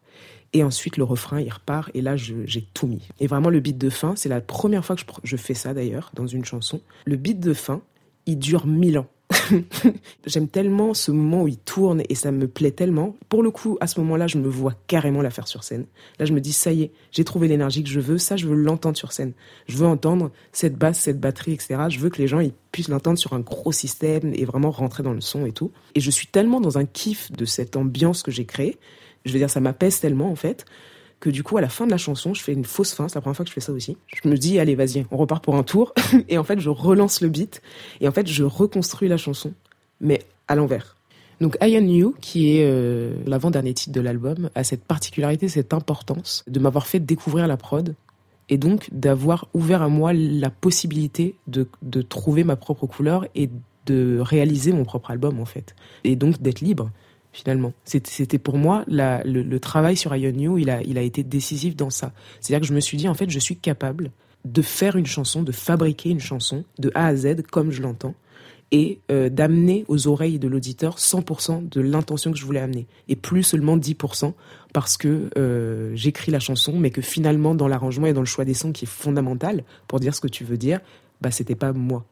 Et 0.54 0.64
ensuite, 0.64 0.98
le 0.98 1.04
refrain, 1.04 1.42
il 1.42 1.52
repart. 1.52 1.90
Et 1.96 2.02
là, 2.02 2.16
j'ai 2.16 2.68
tout 2.74 2.88
mis. 2.88 3.02
Et 3.20 3.28
vraiment, 3.28 3.50
le 3.50 3.60
beat 3.60 3.78
de 3.78 3.90
fin, 3.90 4.16
c'est 4.16 4.30
la 4.30 4.40
première 4.40 4.86
fois 4.86 4.96
que 4.96 5.02
je, 5.24 5.38
fais 5.38 5.56
ça 5.56 5.74
d'ailleurs, 5.74 6.12
dans 6.14 6.28
une 6.28 6.46
chanson. 6.46 6.80
Le 7.06 7.16
beat 7.16 7.40
de 7.40 7.54
fin, 7.54 7.82
il 8.28 8.38
dure 8.38 8.68
mille 8.68 9.00
ans. 9.00 9.08
J'aime 10.28 10.48
tellement 10.48 10.94
ce 10.94 11.10
moment 11.10 11.44
où 11.44 11.48
il 11.48 11.58
tourne 11.58 12.04
et 12.08 12.14
ça 12.14 12.32
me 12.32 12.48
plaît 12.48 12.70
tellement. 12.70 13.16
Pour 13.30 13.42
le 13.42 13.50
coup, 13.50 13.80
à 13.82 13.88
ce 13.88 14.00
moment-là, 14.02 14.28
je 14.28 14.38
me 14.38 14.48
vois 14.48 14.76
carrément 14.86 15.24
la 15.24 15.32
faire 15.32 15.48
sur 15.48 15.64
scène. 15.64 15.86
Là, 16.20 16.26
je 16.26 16.34
me 16.34 16.40
dis, 16.40 16.54
ça 16.54 16.72
y 16.72 16.84
est, 16.84 16.92
j'ai 17.12 17.24
trouvé 17.24 17.48
l'énergie 17.48 17.84
que 17.84 17.90
je 17.90 18.00
veux. 18.00 18.20
Ça, 18.20 18.36
je 18.36 18.46
veux 18.46 18.56
l'entendre 18.56 18.96
sur 18.96 19.12
scène. 19.12 19.34
Je 19.68 19.78
veux 19.78 19.88
entendre 19.88 20.30
cette 20.52 20.78
basse, 20.78 21.00
cette 21.00 21.20
batterie, 21.20 21.54
etc. 21.54 21.78
Je 21.90 21.98
veux 21.98 22.12
que 22.12 22.22
les 22.22 22.28
gens 22.28 22.42
ils 22.42 22.54
puissent 22.72 22.90
l'entendre 22.90 23.18
sur 23.18 23.34
un 23.34 23.40
gros 23.40 23.72
système 23.72 24.34
et 24.36 24.46
vraiment 24.46 24.70
rentrer 24.70 25.02
dans 25.02 25.14
le 25.14 25.22
son 25.22 25.48
et 25.48 25.52
tout. 25.52 25.72
Et 25.96 26.00
je 26.00 26.12
suis 26.12 26.28
tellement 26.28 26.62
dans 26.62 26.78
un 26.78 26.86
kiff 26.86 27.32
de 27.32 27.46
cette 27.46 27.76
ambiance 27.76 28.22
que 28.22 28.32
j'ai 28.32 28.46
créée 28.46 28.78
je 29.26 29.34
veux 29.34 29.40
dire, 29.40 29.50
ça 29.50 29.60
m'apaise 29.60 30.00
tellement, 30.00 30.30
en 30.30 30.36
fait, 30.36 30.66
que 31.20 31.30
du 31.30 31.44
coup, 31.44 31.58
à 31.58 31.62
la 31.62 31.70
fin 31.70 31.86
de 31.86 31.92
la 31.92 31.98
chanson, 31.98 32.34
je 32.34 32.42
fais 32.42 32.54
une 32.54 32.66
fausse 32.66 32.94
fin. 32.94 33.08
C'est 33.08 33.16
la 33.16 33.22
première 33.22 33.38
fois 33.38 33.46
que 33.46 33.50
je 33.50 33.54
fais 33.54 33.62
ça 33.62 33.72
aussi. 33.72 33.98
Je 34.08 34.28
me 34.28 34.36
dis, 34.36 34.60
allez, 34.60 34.76
vas-y, 34.76 35.06
on 35.10 35.18
repart 35.18 35.44
pour 35.44 35.56
un 35.56 35.64
tour. 35.64 35.94
et 36.30 36.38
en 36.38 36.44
fait, 36.44 36.60
je 36.60 36.70
relance 36.70 37.22
le 37.22 37.30
beat. 37.30 37.62
Et 38.02 38.08
en 38.08 38.12
fait, 38.12 38.28
je 38.28 38.44
reconstruis 38.44 39.08
la 39.08 39.18
chanson, 39.18 39.54
mais 40.02 40.22
à 40.48 40.56
l'envers. 40.56 40.98
Donc 41.40 41.58
I 41.62 41.76
Am 41.76 41.88
You, 41.88 42.16
qui 42.22 42.58
est 42.58 42.66
euh, 42.66 43.16
l'avant-dernier 43.26 43.74
titre 43.74 43.92
de 43.92 44.02
l'album, 44.02 44.50
a 44.56 44.64
cette 44.64 44.84
particularité, 44.84 45.48
cette 45.48 45.74
importance 45.74 46.44
de 46.48 46.60
m'avoir 46.60 46.88
fait 46.88 47.00
découvrir 47.00 47.48
la 47.48 47.58
prod 47.58 47.96
et 48.50 48.58
donc 48.58 48.90
d'avoir 48.92 49.48
ouvert 49.54 49.82
à 49.82 49.90
moi 49.90 50.14
la 50.14 50.50
possibilité 50.50 51.36
de, 51.48 51.68
de 51.82 52.02
trouver 52.02 52.44
ma 52.44 52.56
propre 52.56 52.86
couleur 52.86 53.26
et 53.36 53.50
de 53.86 54.20
réaliser 54.20 54.72
mon 54.72 54.86
propre 54.86 55.12
album 55.12 55.40
en 55.40 55.46
fait. 55.46 55.76
Et 56.04 56.16
donc 56.16 56.42
d'être 56.42 56.62
libre 56.62 56.92
finalement. 57.34 57.74
C'était 57.84 58.38
pour 58.38 58.58
moi 58.58 58.86
le, 58.88 59.58
travail 59.58 59.98
sur 59.98 60.16
Ion 60.16 60.38
You, 60.38 60.58
il 60.60 60.70
a, 60.70 61.02
été 61.02 61.24
décisif 61.24 61.76
dans 61.76 61.90
ça. 61.90 62.14
C'est-à-dire 62.40 62.62
que 62.62 62.68
je 62.68 62.74
me 62.74 62.80
suis 62.80 62.98
dit 62.98 63.10
en 63.10 63.14
fait, 63.14 63.30
je 63.30 63.40
suis 63.40 63.58
capable 63.58 64.12
de 64.46 64.62
faire 64.62 64.96
une 64.96 65.06
chanson, 65.06 65.42
de 65.42 65.52
fabriquer 65.52 66.10
une 66.10 66.20
chanson 66.20 66.64
de 66.80 66.92
A 66.96 67.08
à 67.08 67.16
Z 67.16 67.42
comme 67.50 67.72
je 67.72 67.82
l'entends 67.82 68.14
et 68.72 69.00
euh, 69.12 69.30
d'amener 69.30 69.86
aux 69.88 70.08
oreilles 70.08 70.40
de 70.40 70.48
l'auditeur 70.48 70.98
100% 70.98 71.70
de 71.70 71.82
l'intention 71.82 72.32
que 72.32 72.38
je 72.38 72.46
voulais 72.46 72.60
amener 72.60 72.88
et 73.08 73.16
plus 73.16 73.44
seulement 73.44 73.78
10% 73.78 74.34
parce 74.74 74.98
que 74.98 75.30
euh, 75.38 75.92
j'écris 75.96 76.32
la 76.32 76.40
chanson 76.40 76.78
mais 76.78 76.90
que 76.90 77.02
finalement 77.02 77.56
dans 77.56 77.68
l'arrangement 77.68 78.08
et 78.08 78.14
dans 78.14 78.22
le 78.22 78.26
choix 78.26 78.46
des 78.46 78.56
sons 78.56 78.72
qui 78.72 78.86
est 78.86 78.88
fondamental 78.88 79.64
pour 79.88 80.00
dire 80.00 80.16
ce 80.16 80.22
que 80.22 80.28
tu 80.28 80.44
veux 80.44 80.58
dire, 80.58 80.80
bah 81.22 81.32
c'était 81.32 81.56
pas 81.56 81.72
moi. 81.72 82.06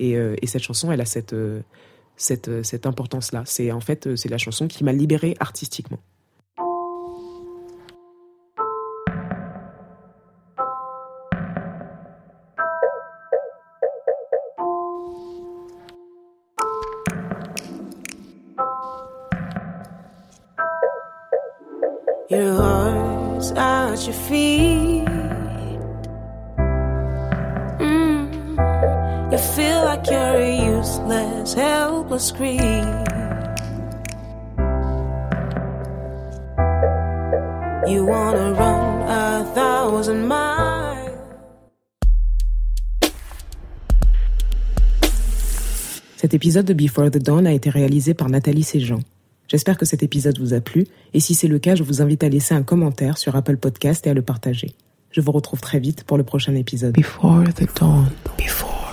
Et, 0.00 0.16
euh, 0.16 0.34
et, 0.42 0.48
cette 0.48 0.62
chanson, 0.62 0.90
elle 0.90 1.00
a 1.00 1.04
cette 1.04 1.34
cette, 2.16 2.48
euh, 2.48 2.62
cette 2.62 2.86
importance-là. 2.86 3.42
C'est 3.46 3.72
en 3.72 3.80
fait 3.80 4.06
euh, 4.06 4.16
c'est 4.16 4.28
la 4.28 4.38
chanson 4.38 4.68
qui 4.68 4.84
m'a 4.84 4.92
libérée 4.92 5.36
artistiquement. 5.40 5.98
Helpless 32.14 32.32
creep. 32.32 32.60
You 37.86 38.06
wanna 38.06 38.52
run 38.52 39.02
a 39.08 39.44
thousand 39.54 40.26
miles. 40.26 41.10
Cet 46.16 46.32
épisode 46.32 46.64
de 46.64 46.72
Before 46.72 47.10
the 47.10 47.18
Dawn 47.18 47.46
a 47.46 47.52
été 47.52 47.68
réalisé 47.68 48.14
par 48.14 48.30
Nathalie 48.30 48.62
Séjean. 48.62 49.00
J'espère 49.46 49.76
que 49.76 49.84
cet 49.84 50.02
épisode 50.02 50.38
vous 50.38 50.54
a 50.54 50.60
plu, 50.60 50.86
et 51.12 51.20
si 51.20 51.34
c'est 51.34 51.48
le 51.48 51.58
cas, 51.58 51.74
je 51.74 51.82
vous 51.82 52.00
invite 52.00 52.24
à 52.24 52.30
laisser 52.30 52.54
un 52.54 52.62
commentaire 52.62 53.18
sur 53.18 53.36
Apple 53.36 53.58
Podcast 53.58 54.06
et 54.06 54.10
à 54.10 54.14
le 54.14 54.22
partager. 54.22 54.72
Je 55.10 55.20
vous 55.20 55.32
retrouve 55.32 55.60
très 55.60 55.78
vite 55.78 56.04
pour 56.04 56.16
le 56.16 56.24
prochain 56.24 56.54
épisode. 56.54 56.94
Before 56.94 57.44
the 57.54 57.68
dawn. 57.78 58.08
Before 58.38 58.83